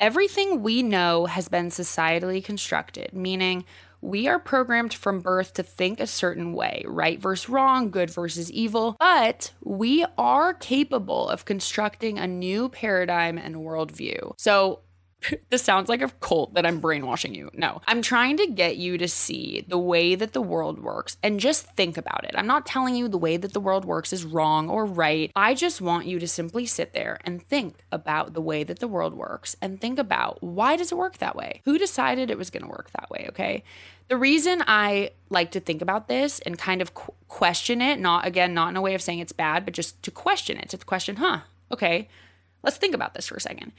Everything 0.00 0.62
we 0.62 0.82
know 0.82 1.26
has 1.26 1.48
been 1.48 1.68
societally 1.68 2.44
constructed, 2.44 3.12
meaning 3.12 3.64
we 4.00 4.26
are 4.28 4.38
programmed 4.38 4.92
from 4.92 5.20
birth 5.20 5.54
to 5.54 5.62
think 5.62 5.98
a 5.98 6.06
certain 6.06 6.52
way, 6.52 6.84
right 6.86 7.18
versus 7.18 7.48
wrong, 7.48 7.90
good 7.90 8.10
versus 8.10 8.50
evil, 8.50 8.96
but 8.98 9.52
we 9.62 10.04
are 10.18 10.52
capable 10.52 11.28
of 11.28 11.44
constructing 11.44 12.18
a 12.18 12.26
new 12.26 12.68
paradigm 12.68 13.38
and 13.38 13.56
worldview. 13.56 14.32
So, 14.36 14.80
this 15.50 15.62
sounds 15.62 15.88
like 15.88 16.02
a 16.02 16.08
cult 16.20 16.54
that 16.54 16.66
I'm 16.66 16.80
brainwashing 16.80 17.34
you. 17.34 17.50
No, 17.54 17.80
I'm 17.86 18.02
trying 18.02 18.36
to 18.38 18.46
get 18.46 18.76
you 18.76 18.98
to 18.98 19.08
see 19.08 19.64
the 19.68 19.78
way 19.78 20.14
that 20.14 20.32
the 20.32 20.42
world 20.42 20.82
works 20.82 21.16
and 21.22 21.40
just 21.40 21.66
think 21.72 21.96
about 21.96 22.24
it. 22.24 22.34
I'm 22.34 22.46
not 22.46 22.66
telling 22.66 22.94
you 22.94 23.08
the 23.08 23.18
way 23.18 23.36
that 23.36 23.52
the 23.52 23.60
world 23.60 23.84
works 23.84 24.12
is 24.12 24.24
wrong 24.24 24.68
or 24.68 24.84
right. 24.84 25.30
I 25.34 25.54
just 25.54 25.80
want 25.80 26.06
you 26.06 26.18
to 26.18 26.28
simply 26.28 26.66
sit 26.66 26.92
there 26.92 27.18
and 27.24 27.42
think 27.42 27.84
about 27.92 28.34
the 28.34 28.40
way 28.40 28.64
that 28.64 28.78
the 28.78 28.88
world 28.88 29.14
works 29.14 29.56
and 29.60 29.80
think 29.80 29.98
about 29.98 30.42
why 30.42 30.76
does 30.76 30.92
it 30.92 30.98
work 30.98 31.18
that 31.18 31.36
way? 31.36 31.62
Who 31.64 31.78
decided 31.78 32.30
it 32.30 32.38
was 32.38 32.50
going 32.50 32.64
to 32.64 32.68
work 32.68 32.90
that 32.92 33.10
way, 33.10 33.26
okay? 33.30 33.64
The 34.08 34.16
reason 34.16 34.62
I 34.66 35.12
like 35.30 35.52
to 35.52 35.60
think 35.60 35.80
about 35.80 36.08
this 36.08 36.38
and 36.40 36.58
kind 36.58 36.82
of 36.82 36.92
qu- 36.92 37.14
question 37.28 37.80
it, 37.80 37.98
not 37.98 38.26
again, 38.26 38.52
not 38.52 38.68
in 38.68 38.76
a 38.76 38.82
way 38.82 38.94
of 38.94 39.02
saying 39.02 39.20
it's 39.20 39.32
bad, 39.32 39.64
but 39.64 39.74
just 39.74 40.02
to 40.02 40.10
question 40.10 40.58
it, 40.58 40.68
to 40.70 40.78
question, 40.78 41.16
huh, 41.16 41.40
okay, 41.72 42.08
let's 42.62 42.76
think 42.76 42.94
about 42.94 43.14
this 43.14 43.28
for 43.28 43.36
a 43.36 43.40
second 43.40 43.72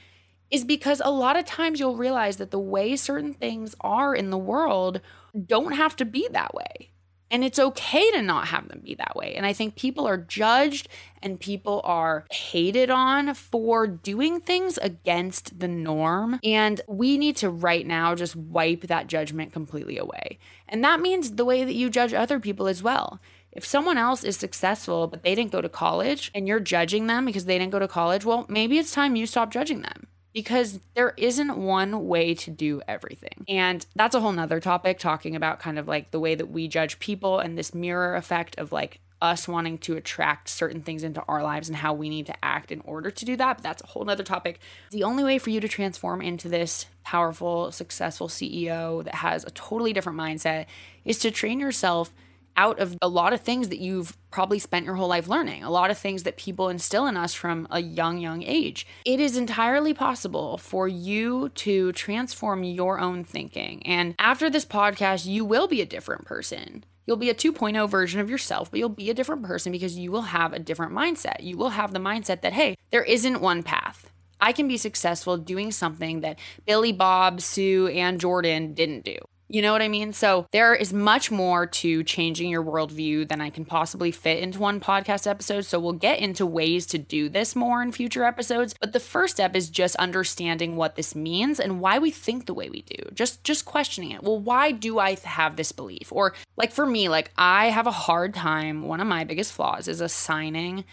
is 0.50 0.64
because 0.64 1.02
a 1.04 1.10
lot 1.10 1.36
of 1.36 1.44
times 1.44 1.80
you'll 1.80 1.96
realize 1.96 2.36
that 2.36 2.50
the 2.50 2.58
way 2.58 2.96
certain 2.96 3.34
things 3.34 3.74
are 3.80 4.14
in 4.14 4.30
the 4.30 4.38
world 4.38 5.00
don't 5.46 5.72
have 5.72 5.96
to 5.96 6.04
be 6.04 6.28
that 6.32 6.54
way. 6.54 6.92
And 7.28 7.42
it's 7.42 7.58
okay 7.58 8.10
to 8.12 8.22
not 8.22 8.48
have 8.48 8.68
them 8.68 8.82
be 8.84 8.94
that 8.94 9.16
way. 9.16 9.34
And 9.34 9.44
I 9.44 9.52
think 9.52 9.74
people 9.74 10.06
are 10.06 10.16
judged 10.16 10.88
and 11.20 11.40
people 11.40 11.80
are 11.82 12.24
hated 12.30 12.88
on 12.88 13.34
for 13.34 13.88
doing 13.88 14.40
things 14.40 14.78
against 14.78 15.58
the 15.58 15.66
norm. 15.66 16.38
And 16.44 16.80
we 16.86 17.18
need 17.18 17.36
to 17.38 17.50
right 17.50 17.84
now 17.84 18.14
just 18.14 18.36
wipe 18.36 18.82
that 18.82 19.08
judgment 19.08 19.52
completely 19.52 19.98
away. 19.98 20.38
And 20.68 20.84
that 20.84 21.00
means 21.00 21.32
the 21.32 21.44
way 21.44 21.64
that 21.64 21.74
you 21.74 21.90
judge 21.90 22.14
other 22.14 22.38
people 22.38 22.68
as 22.68 22.82
well. 22.82 23.20
If 23.50 23.66
someone 23.66 23.98
else 23.98 24.22
is 24.22 24.36
successful, 24.36 25.08
but 25.08 25.24
they 25.24 25.34
didn't 25.34 25.50
go 25.50 25.62
to 25.62 25.68
college 25.68 26.30
and 26.32 26.46
you're 26.46 26.60
judging 26.60 27.08
them 27.08 27.24
because 27.24 27.46
they 27.46 27.58
didn't 27.58 27.72
go 27.72 27.78
to 27.80 27.88
college, 27.88 28.24
well, 28.24 28.46
maybe 28.48 28.78
it's 28.78 28.92
time 28.92 29.16
you 29.16 29.26
stop 29.26 29.50
judging 29.50 29.80
them 29.80 30.06
because 30.36 30.80
there 30.92 31.14
isn't 31.16 31.56
one 31.56 32.08
way 32.08 32.34
to 32.34 32.50
do 32.50 32.82
everything. 32.86 33.46
And 33.48 33.86
that's 33.96 34.14
a 34.14 34.20
whole 34.20 34.32
nother 34.32 34.60
topic, 34.60 34.98
talking 34.98 35.34
about 35.34 35.60
kind 35.60 35.78
of 35.78 35.88
like 35.88 36.10
the 36.10 36.20
way 36.20 36.34
that 36.34 36.50
we 36.50 36.68
judge 36.68 36.98
people 36.98 37.38
and 37.38 37.56
this 37.56 37.74
mirror 37.74 38.14
effect 38.14 38.58
of 38.58 38.70
like 38.70 39.00
us 39.22 39.48
wanting 39.48 39.78
to 39.78 39.96
attract 39.96 40.50
certain 40.50 40.82
things 40.82 41.02
into 41.02 41.22
our 41.22 41.42
lives 41.42 41.70
and 41.70 41.76
how 41.78 41.94
we 41.94 42.10
need 42.10 42.26
to 42.26 42.44
act 42.44 42.70
in 42.70 42.82
order 42.82 43.10
to 43.10 43.24
do 43.24 43.34
that. 43.34 43.56
But 43.56 43.62
that's 43.62 43.82
a 43.82 43.86
whole 43.86 44.04
nother 44.04 44.24
topic. 44.24 44.60
The 44.90 45.04
only 45.04 45.24
way 45.24 45.38
for 45.38 45.48
you 45.48 45.58
to 45.58 45.68
transform 45.68 46.20
into 46.20 46.50
this 46.50 46.84
powerful, 47.02 47.72
successful 47.72 48.28
CEO 48.28 49.02
that 49.04 49.14
has 49.14 49.42
a 49.42 49.50
totally 49.52 49.94
different 49.94 50.18
mindset 50.18 50.66
is 51.06 51.18
to 51.20 51.30
train 51.30 51.60
yourself 51.60 52.12
out 52.56 52.78
of 52.78 52.96
a 53.02 53.08
lot 53.08 53.32
of 53.32 53.40
things 53.40 53.68
that 53.68 53.78
you've 53.78 54.16
probably 54.30 54.58
spent 54.58 54.84
your 54.86 54.94
whole 54.94 55.08
life 55.08 55.28
learning, 55.28 55.62
a 55.62 55.70
lot 55.70 55.90
of 55.90 55.98
things 55.98 56.24
that 56.24 56.36
people 56.36 56.68
instill 56.68 57.06
in 57.06 57.16
us 57.16 57.34
from 57.34 57.66
a 57.70 57.80
young, 57.80 58.18
young 58.18 58.42
age. 58.42 58.86
It 59.04 59.20
is 59.20 59.36
entirely 59.36 59.94
possible 59.94 60.58
for 60.58 60.88
you 60.88 61.50
to 61.50 61.92
transform 61.92 62.64
your 62.64 62.98
own 62.98 63.24
thinking. 63.24 63.86
And 63.86 64.14
after 64.18 64.50
this 64.50 64.66
podcast, 64.66 65.26
you 65.26 65.44
will 65.44 65.68
be 65.68 65.80
a 65.80 65.86
different 65.86 66.24
person. 66.24 66.84
You'll 67.06 67.16
be 67.16 67.30
a 67.30 67.34
2.0 67.34 67.88
version 67.88 68.20
of 68.20 68.28
yourself, 68.28 68.70
but 68.70 68.80
you'll 68.80 68.88
be 68.88 69.10
a 69.10 69.14
different 69.14 69.44
person 69.44 69.70
because 69.70 69.96
you 69.96 70.10
will 70.10 70.22
have 70.22 70.52
a 70.52 70.58
different 70.58 70.92
mindset. 70.92 71.40
You 71.40 71.56
will 71.56 71.70
have 71.70 71.92
the 71.92 72.00
mindset 72.00 72.42
that, 72.42 72.52
hey, 72.52 72.76
there 72.90 73.04
isn't 73.04 73.40
one 73.40 73.62
path. 73.62 74.10
I 74.40 74.52
can 74.52 74.68
be 74.68 74.76
successful 74.76 75.38
doing 75.38 75.70
something 75.70 76.20
that 76.20 76.38
Billy, 76.66 76.92
Bob, 76.92 77.40
Sue, 77.40 77.88
and 77.88 78.20
Jordan 78.20 78.74
didn't 78.74 79.04
do. 79.04 79.16
You 79.48 79.62
know 79.62 79.70
what 79.70 79.82
I 79.82 79.86
mean? 79.86 80.12
So 80.12 80.46
there 80.50 80.74
is 80.74 80.92
much 80.92 81.30
more 81.30 81.66
to 81.66 82.02
changing 82.02 82.50
your 82.50 82.64
worldview 82.64 83.28
than 83.28 83.40
I 83.40 83.50
can 83.50 83.64
possibly 83.64 84.10
fit 84.10 84.42
into 84.42 84.58
one 84.58 84.80
podcast 84.80 85.28
episode. 85.28 85.64
So 85.64 85.78
we'll 85.78 85.92
get 85.92 86.18
into 86.18 86.44
ways 86.44 86.84
to 86.86 86.98
do 86.98 87.28
this 87.28 87.54
more 87.54 87.80
in 87.80 87.92
future 87.92 88.24
episodes. 88.24 88.74
But 88.80 88.92
the 88.92 88.98
first 88.98 89.36
step 89.36 89.54
is 89.54 89.70
just 89.70 89.94
understanding 89.96 90.74
what 90.74 90.96
this 90.96 91.14
means 91.14 91.60
and 91.60 91.80
why 91.80 91.98
we 91.98 92.10
think 92.10 92.46
the 92.46 92.54
way 92.54 92.68
we 92.70 92.82
do. 92.82 92.96
Just 93.14 93.44
just 93.44 93.64
questioning 93.64 94.10
it. 94.10 94.24
Well, 94.24 94.40
why 94.40 94.72
do 94.72 94.98
I 94.98 95.14
have 95.22 95.54
this 95.54 95.70
belief? 95.70 96.12
Or 96.12 96.34
like 96.56 96.72
for 96.72 96.84
me, 96.84 97.08
like 97.08 97.30
I 97.38 97.66
have 97.66 97.86
a 97.86 97.92
hard 97.92 98.34
time. 98.34 98.82
One 98.82 99.00
of 99.00 99.06
my 99.06 99.22
biggest 99.22 99.52
flaws 99.52 99.86
is 99.86 100.00
assigning 100.00 100.84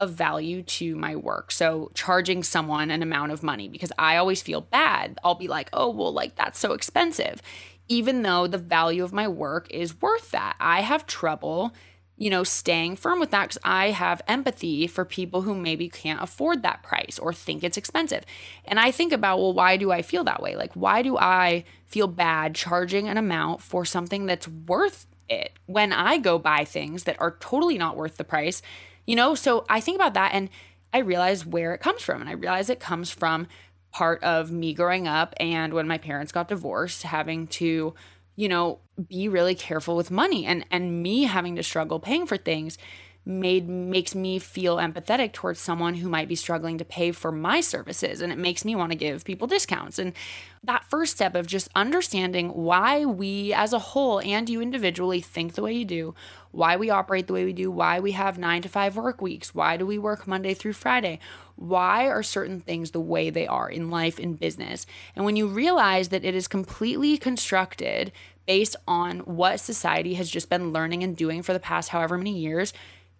of 0.00 0.12
value 0.12 0.62
to 0.62 0.96
my 0.96 1.14
work. 1.14 1.52
So 1.52 1.90
charging 1.94 2.42
someone 2.42 2.90
an 2.90 3.02
amount 3.02 3.30
of 3.30 3.42
money 3.42 3.68
because 3.68 3.92
I 3.98 4.16
always 4.16 4.42
feel 4.42 4.60
bad. 4.60 5.18
I'll 5.22 5.36
be 5.36 5.48
like, 5.48 5.68
"Oh, 5.72 5.90
well, 5.90 6.12
like 6.12 6.34
that's 6.34 6.58
so 6.58 6.72
expensive." 6.72 7.40
Even 7.88 8.22
though 8.22 8.46
the 8.46 8.58
value 8.58 9.04
of 9.04 9.12
my 9.12 9.28
work 9.28 9.66
is 9.70 10.00
worth 10.00 10.30
that. 10.30 10.56
I 10.58 10.80
have 10.80 11.06
trouble, 11.06 11.74
you 12.16 12.30
know, 12.30 12.44
staying 12.44 12.96
firm 12.96 13.20
with 13.20 13.30
that 13.30 13.48
because 13.48 13.58
I 13.64 13.90
have 13.90 14.22
empathy 14.26 14.86
for 14.86 15.04
people 15.04 15.42
who 15.42 15.54
maybe 15.54 15.88
can't 15.88 16.22
afford 16.22 16.62
that 16.62 16.82
price 16.82 17.18
or 17.18 17.32
think 17.32 17.62
it's 17.62 17.76
expensive. 17.76 18.24
And 18.64 18.80
I 18.80 18.90
think 18.90 19.12
about, 19.12 19.38
well, 19.38 19.52
why 19.52 19.76
do 19.76 19.92
I 19.92 20.02
feel 20.02 20.24
that 20.24 20.42
way? 20.42 20.56
Like, 20.56 20.72
why 20.74 21.02
do 21.02 21.18
I 21.18 21.64
feel 21.86 22.06
bad 22.06 22.54
charging 22.54 23.08
an 23.08 23.18
amount 23.18 23.60
for 23.60 23.84
something 23.84 24.26
that's 24.26 24.48
worth 24.48 25.06
it 25.28 25.52
when 25.66 25.92
I 25.92 26.18
go 26.18 26.38
buy 26.38 26.64
things 26.64 27.04
that 27.04 27.20
are 27.20 27.36
totally 27.40 27.78
not 27.78 27.96
worth 27.96 28.16
the 28.16 28.24
price? 28.24 28.62
You 29.06 29.16
know, 29.16 29.34
so 29.34 29.66
I 29.68 29.80
think 29.80 29.96
about 29.96 30.14
that 30.14 30.32
and 30.32 30.48
I 30.94 30.98
realize 30.98 31.44
where 31.44 31.74
it 31.74 31.80
comes 31.80 32.00
from. 32.02 32.20
And 32.20 32.30
I 32.30 32.34
realize 32.34 32.70
it 32.70 32.80
comes 32.80 33.10
from 33.10 33.48
part 33.94 34.22
of 34.24 34.50
me 34.50 34.74
growing 34.74 35.06
up 35.06 35.34
and 35.38 35.72
when 35.72 35.86
my 35.86 35.98
parents 35.98 36.32
got 36.32 36.48
divorced, 36.48 37.04
having 37.04 37.46
to, 37.46 37.94
you 38.34 38.48
know, 38.48 38.80
be 39.08 39.28
really 39.28 39.54
careful 39.54 39.96
with 39.96 40.10
money 40.10 40.44
and 40.44 40.66
and 40.70 41.02
me 41.02 41.22
having 41.22 41.56
to 41.56 41.62
struggle 41.62 42.00
paying 42.00 42.26
for 42.26 42.36
things 42.36 42.76
made 43.26 43.68
makes 43.68 44.14
me 44.14 44.38
feel 44.38 44.76
empathetic 44.76 45.32
towards 45.32 45.58
someone 45.58 45.94
who 45.94 46.08
might 46.08 46.28
be 46.28 46.34
struggling 46.34 46.76
to 46.76 46.84
pay 46.84 47.10
for 47.10 47.32
my 47.32 47.60
services 47.60 48.20
and 48.20 48.32
it 48.32 48.38
makes 48.38 48.64
me 48.64 48.76
want 48.76 48.92
to 48.92 48.98
give 48.98 49.24
people 49.24 49.46
discounts. 49.46 49.98
And 49.98 50.12
that 50.62 50.84
first 50.90 51.14
step 51.14 51.34
of 51.34 51.46
just 51.46 51.70
understanding 51.74 52.50
why 52.50 53.04
we 53.04 53.52
as 53.54 53.72
a 53.72 53.78
whole 53.78 54.20
and 54.20 54.48
you 54.48 54.60
individually 54.60 55.20
think 55.20 55.54
the 55.54 55.62
way 55.62 55.72
you 55.72 55.84
do 55.84 56.14
why 56.50 56.76
we 56.76 56.88
operate 56.88 57.26
the 57.26 57.32
way 57.32 57.44
we 57.44 57.52
do 57.52 57.70
why 57.70 57.98
we 57.98 58.12
have 58.12 58.38
9 58.38 58.62
to 58.62 58.68
5 58.68 58.96
work 58.96 59.20
weeks 59.20 59.54
why 59.54 59.76
do 59.76 59.84
we 59.84 59.98
work 59.98 60.26
Monday 60.26 60.54
through 60.54 60.72
Friday 60.72 61.18
why 61.56 62.08
are 62.08 62.22
certain 62.22 62.60
things 62.60 62.90
the 62.90 63.00
way 63.00 63.30
they 63.30 63.46
are 63.46 63.68
in 63.68 63.90
life 63.90 64.18
in 64.18 64.34
business? 64.34 64.86
And 65.14 65.24
when 65.24 65.36
you 65.36 65.46
realize 65.46 66.08
that 66.08 66.24
it 66.24 66.34
is 66.34 66.48
completely 66.48 67.16
constructed 67.16 68.12
based 68.46 68.76
on 68.86 69.20
what 69.20 69.60
society 69.60 70.14
has 70.14 70.28
just 70.28 70.50
been 70.50 70.72
learning 70.72 71.02
and 71.02 71.16
doing 71.16 71.42
for 71.42 71.52
the 71.52 71.60
past 71.60 71.90
however 71.90 72.18
many 72.18 72.36
years 72.36 72.72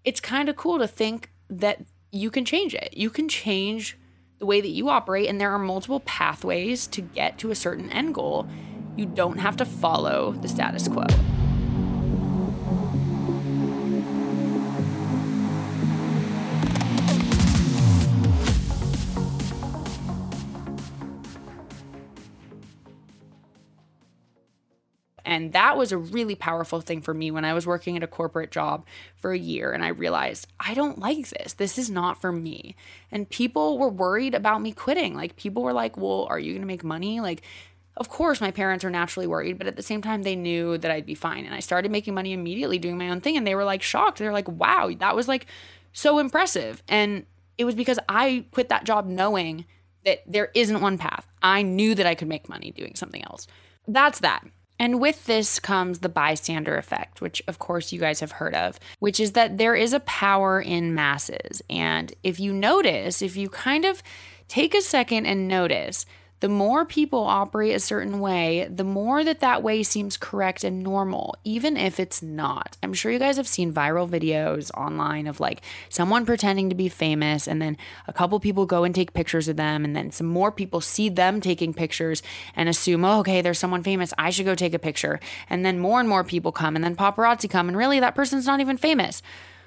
it's 0.04 0.20
kind 0.20 0.48
of 0.48 0.56
cool 0.56 0.78
to 0.78 0.86
think 0.86 1.30
that 1.48 1.84
you 2.10 2.30
can 2.30 2.44
change 2.44 2.74
it. 2.74 2.94
You 2.96 3.10
can 3.10 3.28
change 3.28 3.98
the 4.38 4.46
way 4.46 4.60
that 4.60 4.68
you 4.68 4.88
operate, 4.88 5.28
and 5.28 5.40
there 5.40 5.50
are 5.52 5.58
multiple 5.58 6.00
pathways 6.00 6.86
to 6.88 7.00
get 7.00 7.38
to 7.38 7.50
a 7.50 7.54
certain 7.54 7.90
end 7.90 8.14
goal. 8.14 8.46
You 8.96 9.06
don't 9.06 9.38
have 9.38 9.56
to 9.56 9.64
follow 9.64 10.32
the 10.32 10.48
status 10.48 10.88
quo. 10.88 11.06
And 25.34 25.52
that 25.52 25.76
was 25.76 25.90
a 25.90 25.98
really 25.98 26.36
powerful 26.36 26.80
thing 26.80 27.00
for 27.00 27.12
me 27.12 27.32
when 27.32 27.44
I 27.44 27.54
was 27.54 27.66
working 27.66 27.96
at 27.96 28.04
a 28.04 28.06
corporate 28.06 28.52
job 28.52 28.86
for 29.16 29.32
a 29.32 29.38
year 29.38 29.72
and 29.72 29.84
I 29.84 29.88
realized 29.88 30.46
I 30.60 30.74
don't 30.74 31.00
like 31.00 31.28
this. 31.28 31.54
This 31.54 31.76
is 31.76 31.90
not 31.90 32.20
for 32.20 32.30
me. 32.30 32.76
And 33.10 33.28
people 33.28 33.76
were 33.76 33.88
worried 33.88 34.36
about 34.36 34.62
me 34.62 34.70
quitting. 34.70 35.16
Like 35.16 35.34
people 35.34 35.64
were 35.64 35.72
like, 35.72 35.96
"Well, 35.96 36.28
are 36.30 36.38
you 36.38 36.52
going 36.52 36.62
to 36.62 36.68
make 36.68 36.84
money?" 36.84 37.20
Like 37.20 37.42
of 37.96 38.08
course, 38.08 38.40
my 38.40 38.52
parents 38.52 38.84
are 38.84 38.90
naturally 38.90 39.26
worried, 39.26 39.58
but 39.58 39.66
at 39.66 39.76
the 39.76 39.82
same 39.82 40.02
time, 40.02 40.22
they 40.22 40.36
knew 40.36 40.78
that 40.78 40.90
I'd 40.90 41.06
be 41.06 41.14
fine. 41.14 41.44
And 41.44 41.54
I 41.54 41.60
started 41.60 41.90
making 41.90 42.14
money 42.14 42.32
immediately 42.32 42.78
doing 42.78 42.98
my 42.98 43.08
own 43.08 43.20
thing. 43.20 43.36
And 43.36 43.46
they 43.46 43.54
were 43.54 43.64
like 43.64 43.82
shocked. 43.82 44.18
They're 44.18 44.32
like, 44.32 44.48
wow, 44.48 44.90
that 44.98 45.14
was 45.14 45.28
like 45.28 45.46
so 45.92 46.18
impressive. 46.18 46.82
And 46.88 47.26
it 47.56 47.64
was 47.64 47.74
because 47.74 47.98
I 48.08 48.46
quit 48.52 48.68
that 48.68 48.84
job 48.84 49.06
knowing 49.06 49.64
that 50.04 50.22
there 50.26 50.50
isn't 50.54 50.80
one 50.80 50.98
path. 50.98 51.26
I 51.42 51.62
knew 51.62 51.94
that 51.94 52.06
I 52.06 52.14
could 52.14 52.28
make 52.28 52.48
money 52.48 52.72
doing 52.72 52.94
something 52.94 53.22
else. 53.24 53.46
That's 53.86 54.20
that. 54.20 54.44
And 54.78 55.00
with 55.00 55.26
this 55.26 55.58
comes 55.60 56.00
the 56.00 56.08
bystander 56.08 56.76
effect, 56.76 57.20
which 57.20 57.42
of 57.46 57.58
course 57.58 57.92
you 57.92 58.00
guys 58.00 58.20
have 58.20 58.32
heard 58.32 58.54
of, 58.54 58.80
which 58.98 59.20
is 59.20 59.32
that 59.32 59.58
there 59.58 59.74
is 59.74 59.92
a 59.92 60.00
power 60.00 60.60
in 60.60 60.94
masses. 60.94 61.62
And 61.70 62.12
if 62.22 62.40
you 62.40 62.52
notice, 62.52 63.22
if 63.22 63.36
you 63.36 63.48
kind 63.48 63.84
of 63.84 64.02
take 64.48 64.74
a 64.74 64.82
second 64.82 65.26
and 65.26 65.46
notice, 65.48 66.06
the 66.44 66.48
more 66.50 66.84
people 66.84 67.20
operate 67.20 67.74
a 67.74 67.80
certain 67.80 68.20
way, 68.20 68.68
the 68.70 68.84
more 68.84 69.24
that 69.24 69.40
that 69.40 69.62
way 69.62 69.82
seems 69.82 70.18
correct 70.18 70.62
and 70.62 70.82
normal, 70.82 71.34
even 71.42 71.74
if 71.74 71.98
it's 71.98 72.22
not. 72.22 72.76
I'm 72.82 72.92
sure 72.92 73.10
you 73.10 73.18
guys 73.18 73.38
have 73.38 73.48
seen 73.48 73.72
viral 73.72 74.06
videos 74.06 74.70
online 74.74 75.26
of 75.26 75.40
like 75.40 75.62
someone 75.88 76.26
pretending 76.26 76.68
to 76.68 76.74
be 76.74 76.90
famous, 76.90 77.48
and 77.48 77.62
then 77.62 77.78
a 78.06 78.12
couple 78.12 78.38
people 78.40 78.66
go 78.66 78.84
and 78.84 78.94
take 78.94 79.14
pictures 79.14 79.48
of 79.48 79.56
them, 79.56 79.86
and 79.86 79.96
then 79.96 80.10
some 80.10 80.26
more 80.26 80.52
people 80.52 80.82
see 80.82 81.08
them 81.08 81.40
taking 81.40 81.72
pictures 81.72 82.22
and 82.54 82.68
assume, 82.68 83.06
oh, 83.06 83.20
okay, 83.20 83.40
there's 83.40 83.58
someone 83.58 83.82
famous. 83.82 84.12
I 84.18 84.28
should 84.28 84.44
go 84.44 84.54
take 84.54 84.74
a 84.74 84.78
picture. 84.78 85.20
And 85.48 85.64
then 85.64 85.78
more 85.78 85.98
and 85.98 86.10
more 86.10 86.24
people 86.24 86.52
come, 86.52 86.76
and 86.76 86.84
then 86.84 86.94
paparazzi 86.94 87.48
come, 87.48 87.68
and 87.68 87.76
really 87.78 88.00
that 88.00 88.14
person's 88.14 88.44
not 88.44 88.60
even 88.60 88.76
famous. 88.76 89.22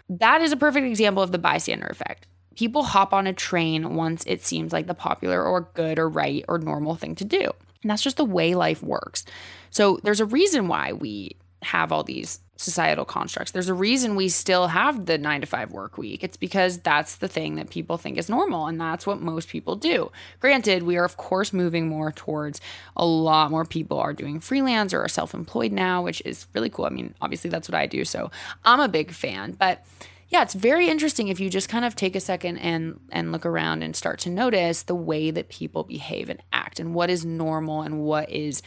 That 0.09 0.43
is 0.43 0.51
a 0.51 0.57
perfect 0.57 0.85
example 0.85 1.23
of 1.23 1.31
the 1.31 1.39
bystander 1.39 1.87
effect 1.87 2.27
people 2.57 2.83
hop 2.83 3.13
on 3.13 3.27
a 3.27 3.33
train 3.33 3.95
once 3.95 4.23
it 4.25 4.43
seems 4.43 4.73
like 4.73 4.87
the 4.87 4.93
popular 4.93 5.43
or 5.43 5.69
good 5.73 5.99
or 5.99 6.09
right 6.09 6.43
or 6.47 6.57
normal 6.57 6.95
thing 6.95 7.15
to 7.15 7.23
do. 7.23 7.51
And 7.83 7.91
that's 7.91 8.01
just 8.01 8.17
the 8.17 8.25
way 8.25 8.55
life 8.55 8.81
works. 8.81 9.23
So 9.69 9.99
there's 10.03 10.19
a 10.19 10.25
reason 10.25 10.67
why 10.67 10.91
we 10.93 11.37
have 11.61 11.91
all 11.91 12.03
these 12.03 12.39
societal 12.55 13.05
constructs. 13.05 13.51
There's 13.51 13.69
a 13.69 13.73
reason 13.73 14.15
we 14.15 14.29
still 14.29 14.67
have 14.67 15.05
the 15.05 15.19
nine 15.19 15.41
to 15.41 15.47
five 15.47 15.71
work 15.71 15.99
week. 15.99 16.23
It's 16.23 16.37
because 16.37 16.79
that's 16.79 17.17
the 17.17 17.27
thing 17.27 17.55
that 17.55 17.69
people 17.69 17.97
think 17.97 18.17
is 18.17 18.29
normal, 18.29 18.65
and 18.65 18.81
that's 18.81 19.05
what 19.05 19.21
most 19.21 19.49
people 19.49 19.75
do. 19.75 20.11
Granted, 20.39 20.81
we 20.81 20.97
are, 20.97 21.05
of 21.05 21.17
course, 21.17 21.53
moving 21.53 21.87
more 21.87 22.11
towards 22.11 22.59
a 22.95 23.05
lot 23.05 23.51
more 23.51 23.65
people 23.65 23.99
are 23.99 24.13
doing 24.13 24.39
freelance 24.39 24.93
or 24.93 25.03
are 25.03 25.07
self 25.07 25.35
employed 25.35 25.71
now, 25.71 26.01
which 26.01 26.21
is 26.25 26.47
really 26.53 26.69
cool. 26.69 26.85
I 26.85 26.89
mean, 26.89 27.13
obviously, 27.21 27.51
that's 27.51 27.69
what 27.69 27.75
I 27.75 27.85
do. 27.85 28.03
So 28.03 28.31
I'm 28.65 28.79
a 28.79 28.89
big 28.89 29.11
fan. 29.11 29.51
But 29.51 29.85
yeah, 30.29 30.41
it's 30.41 30.53
very 30.53 30.89
interesting 30.89 31.29
if 31.29 31.39
you 31.39 31.49
just 31.49 31.69
kind 31.69 31.85
of 31.85 31.95
take 31.95 32.15
a 32.15 32.19
second 32.19 32.57
and 32.57 32.99
and 33.11 33.31
look 33.31 33.45
around 33.45 33.83
and 33.83 33.95
start 33.95 34.19
to 34.19 34.29
notice 34.29 34.83
the 34.83 34.95
way 34.95 35.31
that 35.31 35.49
people 35.49 35.83
behave 35.83 36.29
and 36.29 36.41
act 36.51 36.79
and 36.79 36.93
what 36.93 37.09
is 37.09 37.25
normal 37.25 37.81
and 37.81 37.99
what 38.01 38.29
is 38.29 38.61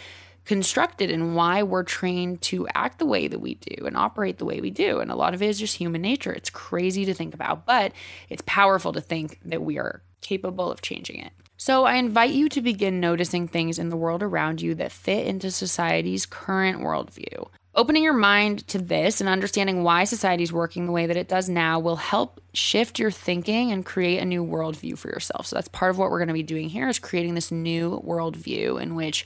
constructed 0.47 1.11
and 1.11 1.37
why 1.37 1.63
we're 1.63 1.83
trained 1.83 2.41
to 2.41 2.67
act 2.75 2.99
the 2.99 3.07
way 3.07 3.29
that 3.29 3.41
we 3.41 3.55
do 3.55 3.87
and 3.87 3.97
operate 3.97 4.39
the 4.39 4.45
way 4.45 4.61
we 4.61 4.71
do. 4.71 5.01
And 5.01 5.11
a 5.11 5.15
lot 5.15 5.35
of 5.35 5.43
it 5.43 5.49
is 5.49 5.59
just 5.59 5.77
human 5.77 6.01
nature. 6.01 6.33
It's 6.33 6.51
crazy 6.51 7.05
to 7.05 7.15
think 7.15 7.35
about, 7.35 7.67
but 7.67 7.93
it's 8.29 8.43
powerful 8.47 8.93
to 8.95 9.01
think 9.01 9.39
that 9.45 9.63
we 9.63 9.79
are 9.79 10.03
capable 10.23 10.73
of 10.73 10.81
changing 10.81 11.21
it. 11.21 11.33
So 11.57 11.85
I 11.85 11.97
invite 11.97 12.31
you 12.31 12.49
to 12.49 12.63
begin 12.63 13.01
noticing 13.01 13.47
things 13.47 13.79
in 13.79 13.91
the 13.91 13.97
world 13.97 14.23
around 14.23 14.63
you 14.63 14.75
that 14.77 14.93
fit 14.93 15.27
into 15.27 15.51
society's 15.51 16.25
current 16.25 16.81
worldview. 16.81 17.49
Opening 17.73 18.03
your 18.03 18.13
mind 18.13 18.67
to 18.67 18.79
this 18.79 19.21
and 19.21 19.31
understanding 19.31 19.85
why 19.85 20.03
society 20.03 20.43
is 20.43 20.53
working 20.53 20.87
the 20.87 20.93
way 20.93 21.07
that 21.07 21.17
it 21.17 21.29
does 21.29 21.49
now 21.49 21.79
will 21.79 21.97
help 21.97 22.41
shift 22.53 22.99
your 22.99 23.13
thinking 23.13 23.71
and 23.71 23.87
create 23.87 24.19
a 24.19 24.25
new 24.25 24.45
worldview 24.45 24.99
for 24.99 25.09
yourself. 25.09 25.47
So 25.47 25.55
that's 25.55 25.69
part 25.69 25.91
of 25.91 25.99
what 25.99 26.11
we're 26.11 26.19
going 26.19 26.29
to 26.29 26.35
be 26.35 26.43
doing 26.43 26.69
here 26.69 26.89
is 26.89 26.99
creating 26.99 27.37
this 27.37 27.53
new 27.53 28.03
worldview 28.05 28.83
in 28.83 28.97
which 28.97 29.25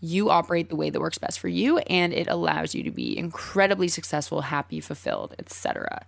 you 0.00 0.28
operate 0.28 0.68
the 0.68 0.76
way 0.76 0.90
that 0.90 1.00
works 1.00 1.16
best 1.16 1.40
for 1.40 1.48
you 1.48 1.78
and 1.78 2.12
it 2.12 2.28
allows 2.28 2.74
you 2.74 2.82
to 2.82 2.90
be 2.90 3.16
incredibly 3.16 3.88
successful, 3.88 4.42
happy, 4.42 4.78
fulfilled, 4.78 5.34
etc. 5.38 6.04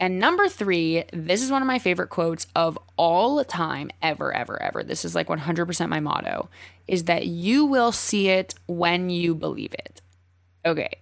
And 0.00 0.18
number 0.18 0.48
3, 0.48 1.04
this 1.12 1.40
is 1.40 1.52
one 1.52 1.62
of 1.62 1.68
my 1.68 1.78
favorite 1.78 2.10
quotes 2.10 2.48
of 2.56 2.76
all 2.96 3.44
time 3.44 3.90
ever 4.02 4.34
ever 4.34 4.60
ever. 4.60 4.82
This 4.82 5.04
is 5.04 5.14
like 5.14 5.28
100% 5.28 5.88
my 5.88 6.00
motto 6.00 6.48
is 6.88 7.04
that 7.04 7.26
you 7.26 7.64
will 7.64 7.92
see 7.92 8.28
it 8.28 8.56
when 8.66 9.08
you 9.08 9.36
believe 9.36 9.72
it. 9.74 10.02
Okay, 10.66 10.98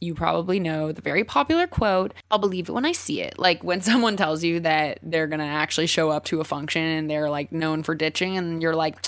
you 0.00 0.14
probably 0.14 0.60
know 0.60 0.92
the 0.92 1.02
very 1.02 1.24
popular 1.24 1.66
quote, 1.66 2.14
I'll 2.30 2.38
believe 2.38 2.68
it 2.68 2.72
when 2.72 2.84
I 2.84 2.92
see 2.92 3.20
it. 3.20 3.38
Like 3.38 3.64
when 3.64 3.80
someone 3.82 4.16
tells 4.16 4.44
you 4.44 4.60
that 4.60 4.98
they're 5.02 5.26
going 5.26 5.40
to 5.40 5.46
actually 5.46 5.86
show 5.86 6.10
up 6.10 6.24
to 6.26 6.40
a 6.40 6.44
function 6.44 6.82
and 6.82 7.10
they're 7.10 7.30
like 7.30 7.52
known 7.52 7.82
for 7.82 7.94
ditching, 7.94 8.36
and 8.36 8.62
you're 8.62 8.76
like, 8.76 9.06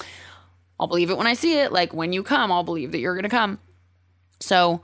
I'll 0.79 0.87
believe 0.87 1.11
it 1.11 1.19
when 1.19 1.27
I 1.27 1.35
see 1.35 1.59
it. 1.59 1.73
Like 1.73 1.93
when 1.93 2.13
you 2.13 2.23
come, 2.23 2.51
I'll 2.51 2.65
believe 2.65 2.93
that 2.93 2.99
you're 2.99 3.15
going 3.15 3.25
to 3.25 3.29
come. 3.29 3.59
So 4.41 4.81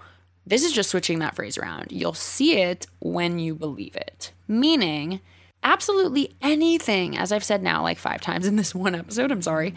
this 0.46 0.64
is 0.64 0.72
just 0.72 0.90
switching 0.90 1.18
that 1.18 1.34
phrase 1.34 1.58
around. 1.58 1.90
You'll 1.90 2.14
see 2.14 2.60
it 2.60 2.86
when 3.00 3.38
you 3.38 3.54
believe 3.54 3.96
it, 3.96 4.32
meaning 4.46 5.20
absolutely 5.62 6.36
anything, 6.40 7.16
as 7.16 7.32
I've 7.32 7.42
said 7.42 7.62
now 7.62 7.82
like 7.82 7.98
five 7.98 8.20
times 8.20 8.46
in 8.46 8.56
this 8.56 8.74
one 8.74 8.94
episode, 8.94 9.32
I'm 9.32 9.42
sorry, 9.42 9.74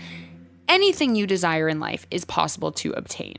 anything 0.67 1.15
you 1.15 1.25
desire 1.25 1.67
in 1.67 1.79
life 1.79 2.05
is 2.11 2.25
possible 2.25 2.71
to 2.73 2.91
obtain. 2.91 3.37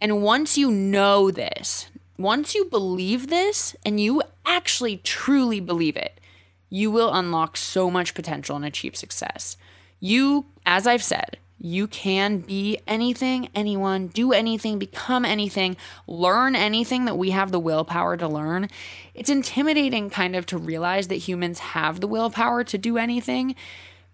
And 0.00 0.22
once 0.22 0.56
you 0.56 0.70
know 0.70 1.30
this, 1.30 1.89
once 2.22 2.54
you 2.54 2.66
believe 2.66 3.28
this 3.28 3.74
and 3.84 4.00
you 4.00 4.22
actually 4.44 4.98
truly 4.98 5.60
believe 5.60 5.96
it, 5.96 6.20
you 6.68 6.90
will 6.90 7.12
unlock 7.12 7.56
so 7.56 7.90
much 7.90 8.14
potential 8.14 8.56
and 8.56 8.64
achieve 8.64 8.94
success. 8.94 9.56
You, 9.98 10.46
as 10.64 10.86
I've 10.86 11.02
said, 11.02 11.38
you 11.62 11.86
can 11.86 12.38
be 12.38 12.78
anything, 12.86 13.50
anyone, 13.54 14.06
do 14.08 14.32
anything, 14.32 14.78
become 14.78 15.26
anything, 15.26 15.76
learn 16.06 16.56
anything 16.56 17.04
that 17.04 17.18
we 17.18 17.30
have 17.30 17.52
the 17.52 17.60
willpower 17.60 18.16
to 18.16 18.28
learn. 18.28 18.68
It's 19.14 19.28
intimidating 19.28 20.08
kind 20.08 20.34
of 20.34 20.46
to 20.46 20.58
realize 20.58 21.08
that 21.08 21.16
humans 21.16 21.58
have 21.58 22.00
the 22.00 22.06
willpower 22.06 22.64
to 22.64 22.78
do 22.78 22.96
anything 22.96 23.56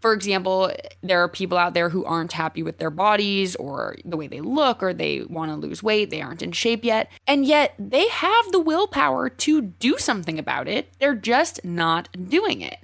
for 0.01 0.13
example, 0.13 0.71
there 1.03 1.23
are 1.23 1.29
people 1.29 1.57
out 1.57 1.75
there 1.75 1.89
who 1.89 2.05
aren't 2.05 2.33
happy 2.33 2.63
with 2.63 2.79
their 2.79 2.91
bodies 2.91 3.57
or 3.57 3.97
the 4.05 4.17
way 4.17 4.27
they 4.27 4.41
look 4.41 4.83
or 4.83 4.93
they 4.93 5.23
want 5.23 5.51
to 5.51 5.57
lose 5.57 5.83
weight, 5.83 6.11
they 6.11 6.23
aren't 6.23 6.43
in 6.43 6.53
shape 6.53 6.85
yet, 6.85 7.11
and 7.27 7.47
yet 7.47 7.75
they 7.79 8.09
have 8.09 8.53
the 8.53 8.61
willpower 8.61 9.29
to 9.29 9.61
do 9.61 9.97
something 9.99 10.39
about 10.39 10.69
it. 10.69 10.93
They're 10.99 11.15
just 11.15 11.65
not 11.65 12.09
doing 12.29 12.61
it. 12.61 12.79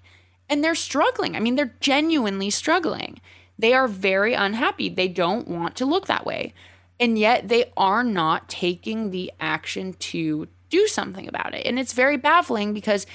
And 0.49 0.65
they're 0.65 0.75
struggling. 0.75 1.37
I 1.37 1.41
mean, 1.41 1.55
they're 1.55 1.75
genuinely 1.81 2.51
struggling. 2.51 3.21
They 3.59 3.75
are 3.75 3.89
very 3.89 4.35
unhappy. 4.35 4.89
They 4.89 5.09
don't 5.09 5.49
want 5.49 5.77
to 5.77 5.87
look 5.87 6.07
that 6.07 6.27
way. 6.27 6.53
And 6.99 7.19
yet 7.19 7.49
they 7.49 7.73
are 7.77 8.05
not 8.05 8.49
taking 8.49 9.11
the 9.11 9.33
action 9.41 9.95
to 9.95 10.49
do 10.71 10.87
something 10.87 11.29
about 11.29 11.55
it. 11.55 11.67
And 11.67 11.79
it's 11.79 11.93
very 11.93 12.17
baffling 12.17 12.73
because 12.73 13.07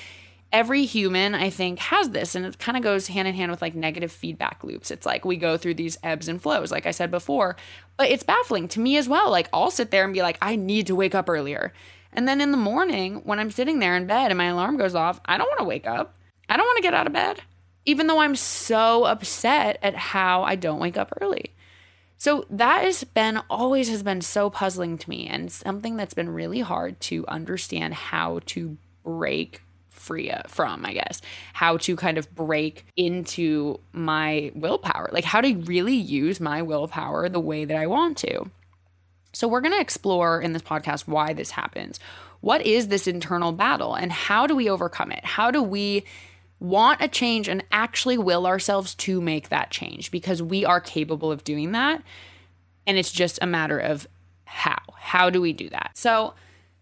every 0.51 0.85
human 0.85 1.35
i 1.35 1.49
think 1.49 1.79
has 1.79 2.09
this 2.11 2.33
and 2.35 2.45
it 2.45 2.57
kind 2.57 2.77
of 2.77 2.83
goes 2.83 3.07
hand 3.07 3.27
in 3.27 3.35
hand 3.35 3.51
with 3.51 3.61
like 3.61 3.75
negative 3.75 4.11
feedback 4.11 4.63
loops. 4.63 4.91
It's 4.91 5.05
like 5.05 5.25
we 5.25 5.35
go 5.35 5.57
through 5.57 5.73
these 5.75 5.97
ebbs 6.03 6.27
and 6.27 6.41
flows 6.41 6.71
like 6.71 6.85
i 6.85 6.91
said 6.91 7.11
before 7.11 7.55
but 7.97 8.09
it's 8.09 8.23
baffling 8.23 8.67
to 8.69 8.79
me 8.79 8.97
as 8.97 9.09
well. 9.09 9.29
Like 9.29 9.49
i'll 9.51 9.71
sit 9.71 9.91
there 9.91 10.05
and 10.05 10.13
be 10.13 10.21
like 10.21 10.37
i 10.41 10.55
need 10.55 10.87
to 10.87 10.95
wake 10.95 11.15
up 11.15 11.29
earlier. 11.29 11.73
And 12.13 12.27
then 12.27 12.41
in 12.41 12.51
the 12.51 12.57
morning 12.57 13.21
when 13.25 13.39
i'm 13.39 13.51
sitting 13.51 13.79
there 13.79 13.95
in 13.97 14.07
bed 14.07 14.31
and 14.31 14.37
my 14.37 14.45
alarm 14.45 14.77
goes 14.77 14.95
off 14.95 15.19
i 15.25 15.37
don't 15.37 15.47
want 15.47 15.59
to 15.59 15.65
wake 15.65 15.87
up. 15.87 16.15
I 16.49 16.55
don't 16.55 16.65
want 16.65 16.77
to 16.77 16.83
get 16.83 16.93
out 16.93 17.07
of 17.07 17.13
bed 17.13 17.41
even 17.85 18.07
though 18.07 18.19
i'm 18.19 18.35
so 18.35 19.03
upset 19.05 19.77
at 19.81 19.95
how 19.95 20.43
i 20.43 20.55
don't 20.55 20.79
wake 20.79 20.97
up 20.97 21.11
early. 21.21 21.53
So 22.17 22.45
that 22.49 22.83
has 22.83 23.03
been 23.03 23.41
always 23.49 23.89
has 23.89 24.01
been 24.01 24.21
so 24.21 24.49
puzzling 24.49 24.97
to 24.97 25.09
me 25.09 25.27
and 25.27 25.51
something 25.51 25.97
that's 25.97 26.15
been 26.15 26.29
really 26.29 26.61
hard 26.61 26.99
to 27.01 27.27
understand 27.27 27.93
how 27.93 28.39
to 28.47 28.77
break 29.03 29.61
free 29.97 30.31
uh, 30.31 30.43
from, 30.47 30.85
I 30.85 30.93
guess, 30.93 31.21
how 31.53 31.77
to 31.77 31.95
kind 31.95 32.17
of 32.17 32.33
break 32.33 32.85
into 32.95 33.79
my 33.93 34.51
willpower, 34.55 35.09
like 35.11 35.23
how 35.23 35.41
to 35.41 35.55
really 35.55 35.95
use 35.95 36.39
my 36.39 36.61
willpower 36.61 37.29
the 37.29 37.39
way 37.39 37.65
that 37.65 37.77
I 37.77 37.87
want 37.87 38.17
to. 38.19 38.49
So, 39.33 39.47
we're 39.47 39.61
going 39.61 39.73
to 39.73 39.81
explore 39.81 40.41
in 40.41 40.53
this 40.53 40.61
podcast 40.61 41.07
why 41.07 41.33
this 41.33 41.51
happens. 41.51 41.99
What 42.41 42.65
is 42.65 42.87
this 42.87 43.07
internal 43.07 43.51
battle 43.51 43.95
and 43.95 44.11
how 44.11 44.47
do 44.47 44.55
we 44.55 44.69
overcome 44.69 45.11
it? 45.11 45.25
How 45.25 45.51
do 45.51 45.61
we 45.61 46.05
want 46.59 47.01
a 47.01 47.07
change 47.07 47.47
and 47.47 47.63
actually 47.71 48.17
will 48.17 48.47
ourselves 48.47 48.95
to 48.95 49.21
make 49.21 49.49
that 49.49 49.69
change 49.69 50.11
because 50.11 50.41
we 50.41 50.65
are 50.65 50.81
capable 50.81 51.31
of 51.31 51.43
doing 51.43 51.71
that? 51.73 52.01
And 52.85 52.97
it's 52.97 53.11
just 53.11 53.37
a 53.41 53.47
matter 53.47 53.77
of 53.77 54.07
how. 54.45 54.77
How 54.95 55.29
do 55.29 55.41
we 55.41 55.53
do 55.53 55.69
that? 55.69 55.91
So, 55.93 56.33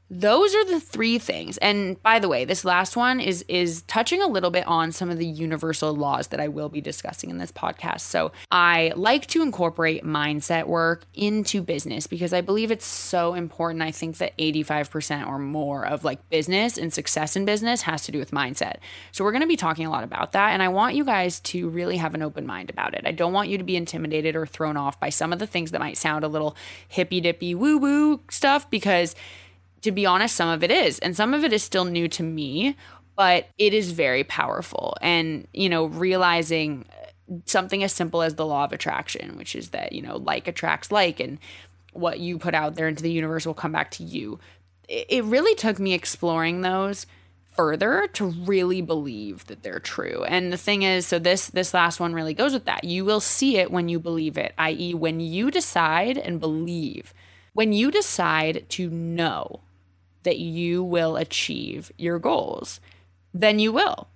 those 0.09 0.53
are 0.53 0.65
the 0.65 0.79
three 0.79 1.17
things. 1.17 1.57
And 1.57 2.01
by 2.03 2.19
the 2.19 2.29
way 2.29 2.45
this 2.45 2.63
last 2.63 2.95
one 2.95 3.19
is 3.19 3.43
is 3.47 3.81
touching 3.83 4.21
a 4.21 4.27
little 4.27 4.51
bit 4.51 4.67
on 4.67 4.91
some 4.91 5.09
of 5.09 5.17
the 5.17 5.25
universal 5.25 5.95
laws 5.95 6.27
that 6.27 6.39
i 6.39 6.47
will 6.47 6.69
be 6.69 6.79
discussing 6.79 7.29
in 7.31 7.39
this 7.39 7.51
podcast. 7.51 8.01
So 8.01 8.31
i 8.51 8.93
like 8.95 9.25
to 9.27 9.41
incorporate 9.41 10.03
mindset 10.03 10.67
work 10.67 11.05
into 11.15 11.61
business 11.61 12.05
because 12.05 12.33
i 12.33 12.41
believe 12.41 12.69
it's 12.69 12.85
so 12.85 13.33
important. 13.33 13.81
I 13.81 13.91
think 13.91 14.17
that 14.17 14.37
85% 14.37 15.27
or 15.27 15.39
more 15.39 15.85
of 15.85 16.03
like 16.03 16.29
business 16.29 16.77
and 16.77 16.93
success 16.93 17.35
in 17.35 17.45
business 17.45 17.81
has 17.83 18.03
to 18.03 18.11
do 18.11 18.19
with 18.19 18.31
mindset. 18.31 18.77
So 19.11 19.23
we're 19.23 19.31
going 19.31 19.41
to 19.41 19.47
be 19.47 19.57
talking 19.57 19.87
a 19.87 19.91
lot 19.91 20.03
about 20.03 20.33
that. 20.33 20.51
And 20.51 20.61
i 20.61 20.67
want 20.67 20.95
you 20.95 21.03
guys 21.03 21.39
to 21.41 21.67
really 21.69 21.97
have 21.97 22.13
an 22.13 22.21
open 22.21 22.45
mind 22.45 22.69
about 22.69 22.93
it. 22.93 23.01
I 23.05 23.11
don't 23.11 23.33
want 23.33 23.49
you 23.49 23.57
to 23.57 23.63
be 23.63 23.75
intimidated 23.75 24.35
or 24.35 24.45
thrown 24.45 24.77
off 24.77 24.99
by 24.99 25.09
some 25.09 25.33
of 25.33 25.39
the 25.39 25.47
things 25.47 25.71
that 25.71 25.79
might 25.79 25.97
sound 25.97 26.23
a 26.23 26.27
little 26.27 26.55
hippy 26.87 27.21
dippy 27.21 27.55
woo 27.55 27.77
woo 27.79 28.21
stuff 28.29 28.69
because 28.69 29.15
to 29.81 29.91
be 29.91 30.05
honest, 30.05 30.35
some 30.35 30.49
of 30.49 30.63
it 30.63 30.71
is, 30.71 30.99
and 30.99 31.15
some 31.15 31.33
of 31.33 31.43
it 31.43 31.53
is 31.53 31.63
still 31.63 31.85
new 31.85 32.07
to 32.09 32.23
me, 32.23 32.75
but 33.15 33.47
it 33.57 33.73
is 33.73 33.91
very 33.91 34.23
powerful. 34.23 34.97
And, 35.01 35.47
you 35.53 35.69
know, 35.69 35.85
realizing 35.85 36.85
uh, 36.91 37.35
something 37.45 37.83
as 37.83 37.93
simple 37.93 38.21
as 38.21 38.35
the 38.35 38.45
law 38.45 38.65
of 38.65 38.73
attraction, 38.73 39.37
which 39.37 39.55
is 39.55 39.69
that, 39.69 39.93
you 39.93 40.01
know, 40.01 40.17
like 40.17 40.47
attracts 40.47 40.91
like, 40.91 41.19
and 41.19 41.39
what 41.93 42.19
you 42.19 42.37
put 42.37 42.53
out 42.53 42.75
there 42.75 42.87
into 42.87 43.03
the 43.03 43.11
universe 43.11 43.45
will 43.45 43.53
come 43.53 43.71
back 43.71 43.91
to 43.91 44.03
you. 44.03 44.39
It 44.87 45.23
really 45.23 45.55
took 45.55 45.79
me 45.79 45.93
exploring 45.93 46.61
those 46.61 47.07
further 47.55 48.07
to 48.13 48.25
really 48.25 48.81
believe 48.81 49.45
that 49.47 49.63
they're 49.63 49.79
true. 49.79 50.23
And 50.25 50.51
the 50.51 50.57
thing 50.57 50.83
is, 50.83 51.07
so 51.07 51.17
this 51.17 51.47
this 51.47 51.73
last 51.73 51.99
one 51.99 52.13
really 52.13 52.33
goes 52.33 52.53
with 52.53 52.65
that. 52.65 52.83
You 52.83 53.05
will 53.05 53.21
see 53.21 53.57
it 53.57 53.71
when 53.71 53.89
you 53.89 53.99
believe 53.99 54.37
it, 54.37 54.53
i.e. 54.57 54.93
when 54.93 55.19
you 55.19 55.49
decide 55.49 56.17
and 56.17 56.39
believe. 56.39 57.13
When 57.53 57.71
you 57.71 57.89
decide 57.89 58.65
to 58.71 58.89
know 58.89 59.61
that 60.25 60.37
you 60.37 60.83
will 60.83 61.15
achieve 61.15 61.91
your 61.97 62.19
goals, 62.19 62.79
then 63.33 63.57
you 63.57 63.71
will. 63.71 64.09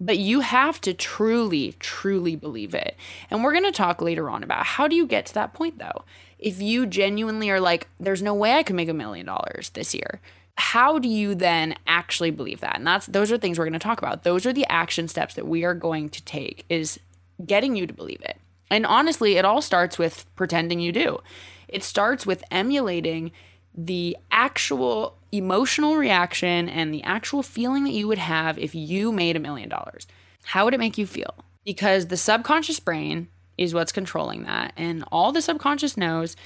But 0.00 0.18
you 0.18 0.40
have 0.40 0.80
to 0.82 0.92
truly, 0.92 1.74
truly 1.78 2.36
believe 2.36 2.74
it. 2.74 2.96
And 3.30 3.42
we're 3.42 3.52
going 3.52 3.64
to 3.64 3.72
talk 3.72 4.02
later 4.02 4.28
on 4.28 4.42
about 4.42 4.66
how 4.66 4.88
do 4.88 4.96
you 4.96 5.06
get 5.06 5.26
to 5.26 5.34
that 5.34 5.54
point 5.54 5.78
though? 5.78 6.04
If 6.38 6.60
you 6.60 6.86
genuinely 6.86 7.50
are 7.50 7.60
like, 7.60 7.88
there's 7.98 8.22
no 8.22 8.34
way 8.34 8.54
I 8.54 8.62
can 8.62 8.76
make 8.76 8.90
a 8.90 8.94
million 8.94 9.24
dollars 9.26 9.70
this 9.70 9.94
year, 9.94 10.20
how 10.58 10.98
do 10.98 11.08
you 11.08 11.34
then 11.34 11.74
actually 11.86 12.30
believe 12.30 12.60
that? 12.60 12.76
And 12.76 12.86
that's 12.86 13.06
those 13.06 13.30
are 13.30 13.38
things 13.38 13.58
we're 13.58 13.66
going 13.66 13.72
to 13.74 13.78
talk 13.78 13.98
about. 13.98 14.22
Those 14.22 14.46
are 14.46 14.52
the 14.52 14.66
action 14.70 15.08
steps 15.08 15.34
that 15.34 15.46
we 15.46 15.64
are 15.64 15.74
going 15.74 16.08
to 16.10 16.22
take 16.24 16.64
is 16.68 16.98
getting 17.44 17.76
you 17.76 17.86
to 17.86 17.92
believe 17.94 18.20
it. 18.22 18.38
And 18.70 18.84
honestly, 18.84 19.36
it 19.36 19.44
all 19.44 19.62
starts 19.62 19.98
with 19.98 20.26
pretending 20.34 20.80
you 20.80 20.92
do. 20.92 21.20
It 21.68 21.82
starts 21.82 22.26
with 22.26 22.42
emulating 22.50 23.32
the 23.76 24.16
actual 24.30 25.16
emotional 25.32 25.96
reaction 25.96 26.68
and 26.68 26.92
the 26.92 27.02
actual 27.02 27.42
feeling 27.42 27.84
that 27.84 27.92
you 27.92 28.08
would 28.08 28.18
have 28.18 28.58
if 28.58 28.74
you 28.74 29.12
made 29.12 29.36
a 29.36 29.40
million 29.40 29.68
dollars. 29.68 30.06
How 30.44 30.64
would 30.64 30.74
it 30.74 30.80
make 30.80 30.96
you 30.96 31.06
feel? 31.06 31.34
Because 31.64 32.06
the 32.06 32.16
subconscious 32.16 32.80
brain 32.80 33.28
is 33.58 33.74
what's 33.74 33.92
controlling 33.92 34.44
that. 34.44 34.72
And 34.76 35.04
all 35.10 35.32
the 35.32 35.42
subconscious 35.42 35.96
knows 35.96 36.36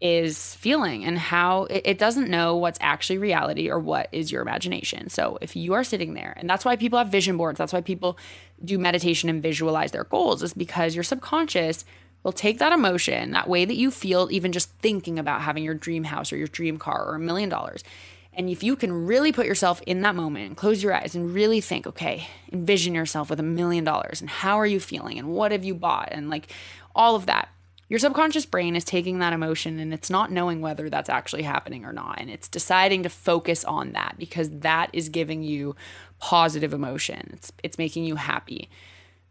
is 0.00 0.54
feeling 0.56 1.04
and 1.04 1.18
how 1.18 1.64
it, 1.70 1.98
doesn't 1.98 2.28
know 2.28 2.54
what's 2.54 2.78
actually 2.82 3.16
reality 3.16 3.70
or 3.70 3.78
what 3.78 4.08
is 4.12 4.30
your 4.30 4.42
imagination. 4.42 5.08
So 5.08 5.38
if 5.40 5.56
you 5.56 5.72
are 5.72 5.84
sitting 5.84 6.12
there, 6.12 6.34
and 6.36 6.50
that's 6.50 6.66
why 6.66 6.76
people 6.76 6.98
have 6.98 7.08
vision 7.08 7.38
boards, 7.38 7.56
that's 7.56 7.72
why 7.72 7.80
people 7.80 8.18
do 8.62 8.78
meditation 8.78 9.30
and 9.30 9.42
visualize 9.42 9.92
their 9.92 10.04
goals, 10.04 10.42
is 10.42 10.52
because 10.52 10.94
your 10.94 11.04
subconscious 11.04 11.86
will 12.26 12.32
take 12.32 12.58
that 12.58 12.72
emotion, 12.72 13.30
that 13.30 13.48
way 13.48 13.64
that 13.64 13.76
you 13.76 13.88
feel 13.88 14.26
even 14.32 14.50
just 14.50 14.68
thinking 14.80 15.16
about 15.16 15.42
having 15.42 15.62
your 15.62 15.74
dream 15.74 16.02
house 16.02 16.32
or 16.32 16.36
your 16.36 16.48
dream 16.48 16.76
car 16.76 17.04
or 17.06 17.14
a 17.14 17.20
million 17.20 17.48
dollars. 17.48 17.84
And 18.32 18.50
if 18.50 18.64
you 18.64 18.74
can 18.74 19.06
really 19.06 19.30
put 19.30 19.46
yourself 19.46 19.80
in 19.86 20.00
that 20.00 20.16
moment 20.16 20.48
and 20.48 20.56
close 20.56 20.82
your 20.82 20.92
eyes 20.92 21.14
and 21.14 21.32
really 21.32 21.60
think, 21.60 21.86
okay, 21.86 22.26
envision 22.50 22.96
yourself 22.96 23.30
with 23.30 23.38
a 23.38 23.44
million 23.44 23.84
dollars 23.84 24.20
and 24.20 24.28
how 24.28 24.58
are 24.58 24.66
you 24.66 24.80
feeling 24.80 25.20
and 25.20 25.28
what 25.28 25.52
have 25.52 25.62
you 25.62 25.72
bought 25.72 26.08
and 26.10 26.28
like 26.28 26.52
all 26.96 27.14
of 27.14 27.26
that. 27.26 27.48
Your 27.88 28.00
subconscious 28.00 28.44
brain 28.44 28.74
is 28.74 28.82
taking 28.82 29.20
that 29.20 29.32
emotion 29.32 29.78
and 29.78 29.94
it's 29.94 30.10
not 30.10 30.32
knowing 30.32 30.60
whether 30.60 30.90
that's 30.90 31.08
actually 31.08 31.44
happening 31.44 31.84
or 31.84 31.92
not. 31.92 32.20
And 32.20 32.28
it's 32.28 32.48
deciding 32.48 33.04
to 33.04 33.08
focus 33.08 33.62
on 33.62 33.92
that 33.92 34.16
because 34.18 34.50
that 34.50 34.90
is 34.92 35.10
giving 35.10 35.44
you 35.44 35.76
positive 36.18 36.74
emotion. 36.74 37.30
It's, 37.34 37.52
it's 37.62 37.78
making 37.78 38.02
you 38.02 38.16
happy. 38.16 38.68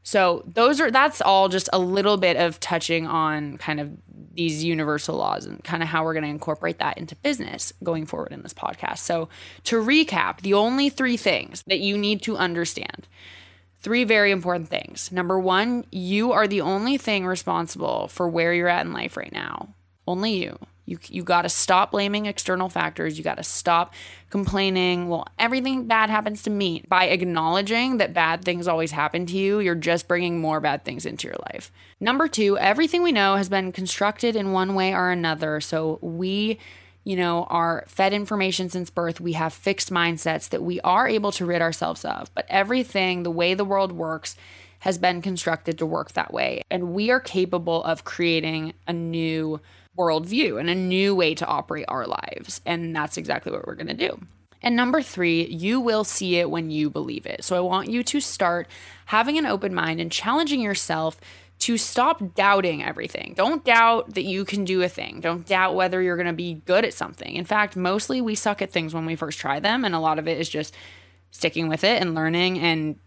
So 0.05 0.43
those 0.45 0.79
are 0.79 0.91
that's 0.91 1.19
all 1.19 1.49
just 1.49 1.67
a 1.73 1.79
little 1.79 2.15
bit 2.15 2.37
of 2.37 2.59
touching 2.59 3.07
on 3.07 3.57
kind 3.57 3.79
of 3.79 3.89
these 4.35 4.63
universal 4.63 5.17
laws 5.17 5.47
and 5.47 5.63
kind 5.63 5.81
of 5.81 5.89
how 5.89 6.03
we're 6.03 6.13
going 6.13 6.23
to 6.23 6.29
incorporate 6.29 6.77
that 6.77 6.99
into 6.99 7.15
business 7.15 7.73
going 7.83 8.05
forward 8.05 8.31
in 8.31 8.43
this 8.43 8.53
podcast. 8.53 8.99
So 8.99 9.29
to 9.63 9.81
recap, 9.81 10.41
the 10.41 10.53
only 10.53 10.89
three 10.89 11.17
things 11.17 11.63
that 11.65 11.79
you 11.79 11.97
need 11.97 12.21
to 12.21 12.37
understand. 12.37 13.07
Three 13.79 14.03
very 14.03 14.29
important 14.29 14.69
things. 14.69 15.11
Number 15.11 15.39
1, 15.39 15.85
you 15.91 16.31
are 16.31 16.47
the 16.47 16.61
only 16.61 16.97
thing 16.97 17.25
responsible 17.25 18.07
for 18.07 18.27
where 18.27 18.53
you're 18.53 18.67
at 18.67 18.85
in 18.85 18.93
life 18.93 19.17
right 19.17 19.31
now. 19.31 19.69
Only 20.07 20.33
you. 20.33 20.59
You 20.85 20.99
you 21.07 21.23
got 21.23 21.43
to 21.43 21.49
stop 21.49 21.91
blaming 21.91 22.25
external 22.25 22.69
factors. 22.69 23.17
You 23.17 23.23
got 23.23 23.37
to 23.37 23.43
stop 23.43 23.93
complaining, 24.29 25.07
well, 25.07 25.27
everything 25.39 25.87
bad 25.87 26.09
happens 26.09 26.43
to 26.43 26.49
me. 26.49 26.83
By 26.87 27.05
acknowledging 27.05 27.97
that 27.97 28.13
bad 28.13 28.43
things 28.43 28.67
always 28.67 28.91
happen 28.91 29.25
to 29.27 29.37
you, 29.37 29.59
you're 29.59 29.75
just 29.75 30.07
bringing 30.07 30.39
more 30.39 30.59
bad 30.59 30.83
things 30.83 31.05
into 31.05 31.27
your 31.27 31.37
life. 31.51 31.71
Number 31.99 32.27
2, 32.27 32.57
everything 32.57 33.01
we 33.01 33.11
know 33.11 33.35
has 33.35 33.49
been 33.49 33.71
constructed 33.71 34.35
in 34.35 34.51
one 34.51 34.75
way 34.75 34.93
or 34.93 35.09
another. 35.09 35.61
So 35.61 35.99
we 36.01 36.59
you 37.05 37.15
know, 37.15 37.43
are 37.51 37.85
fed 37.87 38.13
information 38.13 38.67
since 38.67 38.89
birth. 38.89 39.21
We 39.21 39.33
have 39.33 39.53
fixed 39.53 39.91
mindsets 39.91 40.49
that 40.49 40.63
we 40.63 40.81
are 40.81 41.07
able 41.07 41.31
to 41.33 41.45
rid 41.45 41.61
ourselves 41.61 42.03
of. 42.03 42.33
But 42.33 42.47
everything, 42.49 43.21
the 43.21 43.31
way 43.31 43.53
the 43.53 43.63
world 43.63 43.91
works, 43.91 44.35
has 44.79 44.97
been 44.97 45.21
constructed 45.21 45.77
to 45.77 45.85
work 45.85 46.13
that 46.13 46.33
way. 46.33 46.63
And 46.69 46.93
we 46.93 47.11
are 47.11 47.19
capable 47.19 47.83
of 47.83 48.03
creating 48.03 48.73
a 48.87 48.93
new 48.93 49.61
worldview 49.97 50.59
and 50.59 50.69
a 50.69 50.75
new 50.75 51.15
way 51.15 51.35
to 51.35 51.45
operate 51.45 51.85
our 51.87 52.05
lives. 52.05 52.61
And 52.65 52.95
that's 52.95 53.17
exactly 53.17 53.51
what 53.51 53.65
we're 53.65 53.75
going 53.75 53.87
to 53.87 53.93
do. 53.93 54.19
And 54.61 54.75
number 54.75 55.01
three, 55.01 55.45
you 55.45 55.79
will 55.79 56.03
see 56.03 56.37
it 56.37 56.49
when 56.49 56.71
you 56.71 56.89
believe 56.89 57.25
it. 57.25 57.43
So 57.43 57.55
I 57.55 57.59
want 57.59 57.89
you 57.89 58.03
to 58.03 58.19
start 58.19 58.67
having 59.05 59.37
an 59.37 59.45
open 59.45 59.73
mind 59.73 60.01
and 60.01 60.11
challenging 60.11 60.59
yourself 60.59 61.19
to 61.59 61.77
stop 61.77 62.33
doubting 62.33 62.83
everything. 62.83 63.33
Don't 63.37 63.63
doubt 63.63 64.15
that 64.15 64.23
you 64.23 64.43
can 64.43 64.65
do 64.65 64.81
a 64.81 64.89
thing. 64.89 65.21
Don't 65.21 65.45
doubt 65.45 65.75
whether 65.75 66.01
you're 66.01 66.17
going 66.17 66.27
to 66.27 66.33
be 66.33 66.55
good 66.65 66.83
at 66.83 66.93
something. 66.93 67.33
In 67.35 67.45
fact, 67.45 67.75
mostly 67.75 68.21
we 68.21 68.35
suck 68.35 68.61
at 68.61 68.71
things 68.71 68.93
when 68.93 69.05
we 69.05 69.15
first 69.15 69.39
try 69.39 69.59
them. 69.59 69.85
And 69.85 69.95
a 69.95 69.99
lot 69.99 70.19
of 70.19 70.27
it 70.27 70.39
is 70.39 70.49
just 70.49 70.75
sticking 71.31 71.67
with 71.67 71.83
it 71.83 72.01
and 72.01 72.15
learning 72.15 72.59
and 72.59 72.97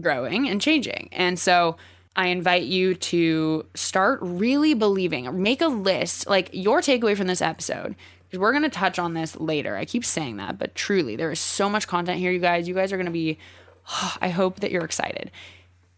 growing 0.00 0.48
and 0.48 0.60
changing. 0.60 1.08
And 1.10 1.38
so, 1.38 1.76
I 2.18 2.26
invite 2.26 2.64
you 2.64 2.94
to 2.94 3.64
start 3.76 4.18
really 4.20 4.74
believing, 4.74 5.40
make 5.40 5.60
a 5.60 5.68
list, 5.68 6.26
like 6.26 6.50
your 6.52 6.80
takeaway 6.80 7.16
from 7.16 7.28
this 7.28 7.40
episode. 7.40 7.94
Because 8.26 8.40
we're 8.40 8.50
going 8.50 8.64
to 8.64 8.68
touch 8.68 8.98
on 8.98 9.14
this 9.14 9.36
later. 9.36 9.76
I 9.76 9.84
keep 9.84 10.04
saying 10.04 10.36
that, 10.36 10.58
but 10.58 10.74
truly, 10.74 11.14
there 11.14 11.30
is 11.30 11.38
so 11.38 11.70
much 11.70 11.86
content 11.86 12.18
here, 12.18 12.32
you 12.32 12.40
guys. 12.40 12.68
You 12.68 12.74
guys 12.74 12.92
are 12.92 12.96
going 12.96 13.06
to 13.06 13.12
be, 13.12 13.38
oh, 13.88 14.16
I 14.20 14.30
hope 14.30 14.60
that 14.60 14.72
you're 14.72 14.84
excited. 14.84 15.30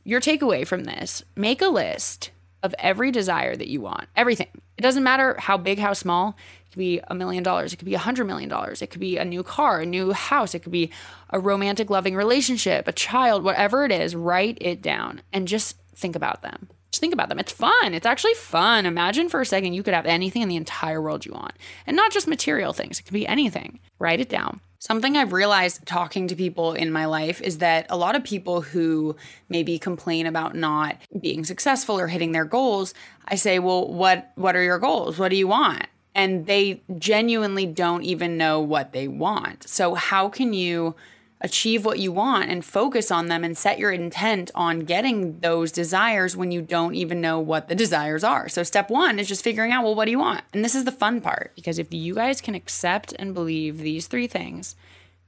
Your 0.05 0.21
takeaway 0.21 0.67
from 0.67 0.85
this 0.85 1.25
make 1.35 1.63
a 1.63 1.69
list 1.69 2.31
of 2.63 2.75
every 2.79 3.11
desire 3.11 3.57
that 3.57 3.69
you 3.69 3.81
want, 3.81 4.07
everything. 4.15 4.49
It 4.77 4.83
doesn't 4.83 5.03
matter 5.03 5.37
how 5.39 5.57
big, 5.57 5.79
how 5.79 5.95
small. 5.95 6.37
It 6.67 6.73
could 6.73 6.79
be 6.79 7.01
a 7.09 7.15
million 7.15 7.43
dollars. 7.43 7.73
It 7.73 7.79
could 7.79 7.87
be 7.87 7.95
a 7.95 7.99
hundred 7.99 8.27
million 8.27 8.51
dollars. 8.51 8.83
It 8.83 8.89
could 8.89 9.01
be 9.01 9.17
a 9.17 9.25
new 9.25 9.43
car, 9.43 9.81
a 9.81 9.87
new 9.87 10.13
house. 10.13 10.55
It 10.55 10.61
could 10.61 10.71
be 10.71 10.91
a 11.31 11.41
romantic, 11.41 11.89
loving 11.89 12.15
relationship, 12.15 12.87
a 12.87 12.93
child, 12.93 13.43
whatever 13.43 13.87
it 13.87 13.91
is, 13.91 14.15
write 14.15 14.59
it 14.61 14.83
down 14.83 15.23
and 15.33 15.49
just 15.49 15.77
think 16.01 16.17
about 16.17 16.43
them. 16.43 16.69
Just 16.91 17.01
think 17.01 17.15
about 17.15 17.29
them. 17.29 17.39
It's 17.39 17.53
fun. 17.53 17.95
It's 17.95 18.07
actually 18.07 18.35
fun. 18.35 18.85
Imagine 18.85 19.29
for 19.29 19.41
a 19.41 19.47
second 19.47 19.75
you 19.75 19.83
could 19.83 19.95
have 19.95 20.07
anything 20.07 20.43
in 20.43 20.49
the 20.49 20.57
entire 20.57 21.01
world 21.01 21.25
you 21.25 21.33
want. 21.33 21.53
And 21.87 21.97
not 21.97 22.11
just 22.11 22.27
material 22.27 22.73
things, 22.73 22.99
it 22.99 23.05
could 23.05 23.15
be 23.15 23.29
anything. 23.29 23.79
Write 24.01 24.21
it 24.21 24.29
down. 24.29 24.61
Something 24.81 25.17
I've 25.17 25.35
realized 25.35 25.87
talking 25.87 26.27
to 26.29 26.35
people 26.35 26.73
in 26.73 26.91
my 26.91 27.05
life 27.05 27.43
is 27.43 27.59
that 27.59 27.87
a 27.91 27.99
lot 27.99 28.17
of 28.17 28.25
people 28.25 28.63
who 28.63 29.15
maybe 29.49 29.79
complain 29.79 30.27
about 30.27 30.57
not 30.57 30.97
being 31.21 31.45
successful 31.45 32.01
or 32.01 32.09
hitting 32.09 32.33
their 32.33 32.47
goals, 32.47 32.95
I 33.29 33.35
say, 33.35 33.59
"Well, 33.59 33.93
what 33.93 34.33
what 34.37 34.57
are 34.57 34.63
your 34.63 34.79
goals? 34.79 35.19
What 35.19 35.29
do 35.29 35.37
you 35.37 35.47
want?" 35.47 35.87
And 36.15 36.47
they 36.47 36.83
genuinely 36.99 37.67
don't 37.67 38.05
even 38.05 38.39
know 38.39 38.59
what 38.59 38.93
they 38.93 39.07
want. 39.07 39.69
So 39.69 39.95
how 39.95 40.31
can 40.31 40.55
you 40.55 40.97
achieve 41.41 41.85
what 41.85 41.99
you 41.99 42.13
want 42.13 42.51
and 42.51 42.65
focus 42.65 43.11
on 43.11 43.27
them 43.27 43.45
and 43.45 43.57
set 43.57 43.79
your 43.79 43.91
intent 43.91 44.51
on 44.55 44.81
getting 44.81 45.41
those 45.41 45.73
desires 45.73 46.37
when 46.37 46.53
you 46.53 46.61
don't 46.61 46.95
even 46.95 47.21
know 47.21 47.41
what 47.41 47.69
the 47.69 47.75
desires 47.75 48.23
are. 48.23 48.49
So, 48.49 48.63
step 48.63 48.91
one 48.91 49.19
is 49.19 49.29
just 49.29 49.45
figuring 49.45 49.73
out, 49.73 49.85
well, 49.85 49.95
what 49.95 50.05
do 50.05 50.11
you 50.11 50.19
want? 50.19 50.43
And 50.53 50.65
this 50.65 50.75
is 50.75 50.85
the 50.85 50.93
fun 50.93 51.21
part 51.21 51.53
because 51.55 51.79
if 51.79 51.93
you 51.93 52.15
guys 52.15 52.41
can 52.41 52.55
accept 52.55 53.15
and 53.19 53.35
believe 53.35 53.79
these 53.79 54.07
three 54.07 54.27
things, 54.27 54.77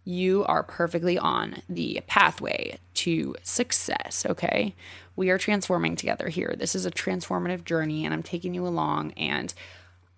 you 0.04 0.44
are 0.44 0.62
perfectly 0.62 1.16
on 1.16 1.62
the 1.68 2.02
pathway 2.06 2.78
to 2.94 3.36
success. 3.42 4.26
Okay. 4.28 4.74
We 5.14 5.30
are 5.30 5.38
transforming 5.38 5.96
together 5.96 6.28
here. 6.28 6.54
This 6.56 6.74
is 6.74 6.86
a 6.86 6.90
transformative 6.90 7.64
journey, 7.64 8.04
and 8.04 8.14
I'm 8.14 8.22
taking 8.22 8.54
you 8.54 8.66
along. 8.66 9.12
And 9.12 9.52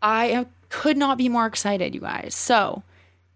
I 0.00 0.33
uh, 0.33 0.44
could 0.68 0.96
not 0.96 1.18
be 1.18 1.28
more 1.28 1.46
excited, 1.46 1.94
you 1.94 2.00
guys. 2.00 2.35
So, 2.35 2.83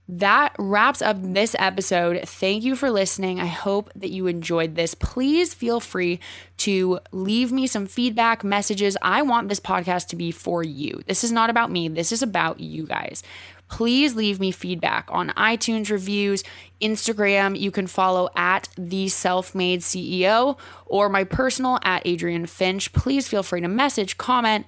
that 0.09 0.55
wraps 0.59 1.03
up 1.03 1.19
this 1.21 1.55
episode. 1.59 2.27
Thank 2.27 2.65
you 2.65 2.75
for 2.75 2.91
listening. 2.91 3.41
I 3.41 3.47
hope 3.47 3.91
that 3.95 4.11
you 4.11 4.27
enjoyed 4.27 4.75
this. 4.75 4.95
Please 4.95 5.53
feel 5.53 5.81
free 5.81 6.19
to 6.59 6.99
leave 7.13 7.53
me 7.53 7.67
some 7.67 7.87
feedback, 7.87 8.43
messages. 8.43 8.97
I 9.03 9.21
want 9.21 9.49
this 9.49 9.61
podcast 9.61 10.09
to 10.09 10.17
be 10.17 10.31
for 10.31 10.63
you. 10.63 11.03
This 11.07 11.25
is 11.25 11.31
not 11.31 11.51
about 11.51 11.71
me, 11.71 11.89
this 11.89 12.11
is 12.11 12.23
about 12.23 12.59
you 12.59 12.87
guys. 12.87 13.23
Please 13.69 14.17
leave 14.17 14.41
me 14.41 14.51
feedback 14.51 15.07
on 15.11 15.29
iTunes 15.31 15.91
reviews, 15.91 16.43
Instagram. 16.81 17.59
You 17.59 17.71
can 17.71 17.87
follow 17.87 18.31
at 18.35 18.71
the 18.79 19.09
self 19.09 19.55
made 19.55 19.81
CEO 19.81 20.59
or 20.87 21.11
my 21.11 21.25
personal 21.25 21.79
at 21.83 22.07
Adrian 22.07 22.47
Finch. 22.47 22.93
Please 22.95 23.29
feel 23.29 23.43
free 23.43 23.61
to 23.61 23.69
message, 23.69 24.17
comment. 24.17 24.65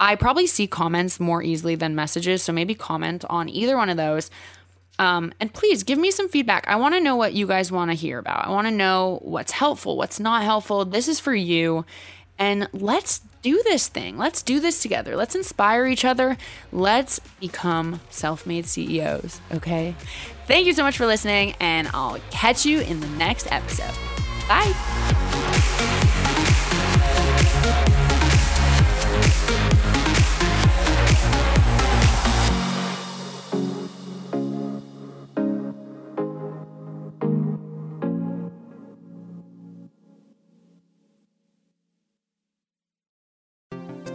I 0.00 0.14
probably 0.14 0.46
see 0.46 0.66
comments 0.66 1.18
more 1.18 1.42
easily 1.42 1.74
than 1.74 1.94
messages, 1.94 2.42
so 2.42 2.52
maybe 2.52 2.74
comment 2.74 3.24
on 3.28 3.48
either 3.48 3.76
one 3.76 3.90
of 3.90 3.96
those. 3.96 4.30
Um, 4.98 5.32
and 5.38 5.52
please 5.52 5.82
give 5.82 5.98
me 5.98 6.10
some 6.10 6.28
feedback. 6.28 6.66
I 6.66 6.76
want 6.76 6.94
to 6.94 7.00
know 7.00 7.16
what 7.16 7.32
you 7.32 7.46
guys 7.46 7.70
want 7.70 7.90
to 7.90 7.94
hear 7.94 8.18
about. 8.18 8.46
I 8.46 8.50
want 8.50 8.66
to 8.66 8.72
know 8.72 9.20
what's 9.22 9.52
helpful, 9.52 9.96
what's 9.96 10.18
not 10.18 10.42
helpful. 10.42 10.84
This 10.84 11.08
is 11.08 11.20
for 11.20 11.34
you. 11.34 11.84
And 12.38 12.68
let's 12.72 13.20
do 13.42 13.62
this 13.64 13.88
thing. 13.88 14.16
Let's 14.16 14.42
do 14.42 14.60
this 14.60 14.82
together. 14.82 15.16
Let's 15.16 15.34
inspire 15.34 15.86
each 15.86 16.04
other. 16.04 16.36
Let's 16.72 17.20
become 17.40 18.00
self 18.10 18.46
made 18.46 18.66
CEOs, 18.66 19.40
okay? 19.52 19.94
Thank 20.46 20.66
you 20.66 20.72
so 20.72 20.82
much 20.82 20.96
for 20.96 21.06
listening, 21.06 21.54
and 21.60 21.88
I'll 21.92 22.18
catch 22.30 22.64
you 22.64 22.80
in 22.80 23.00
the 23.00 23.08
next 23.08 23.50
episode. 23.52 23.94
Bye. 24.48 24.74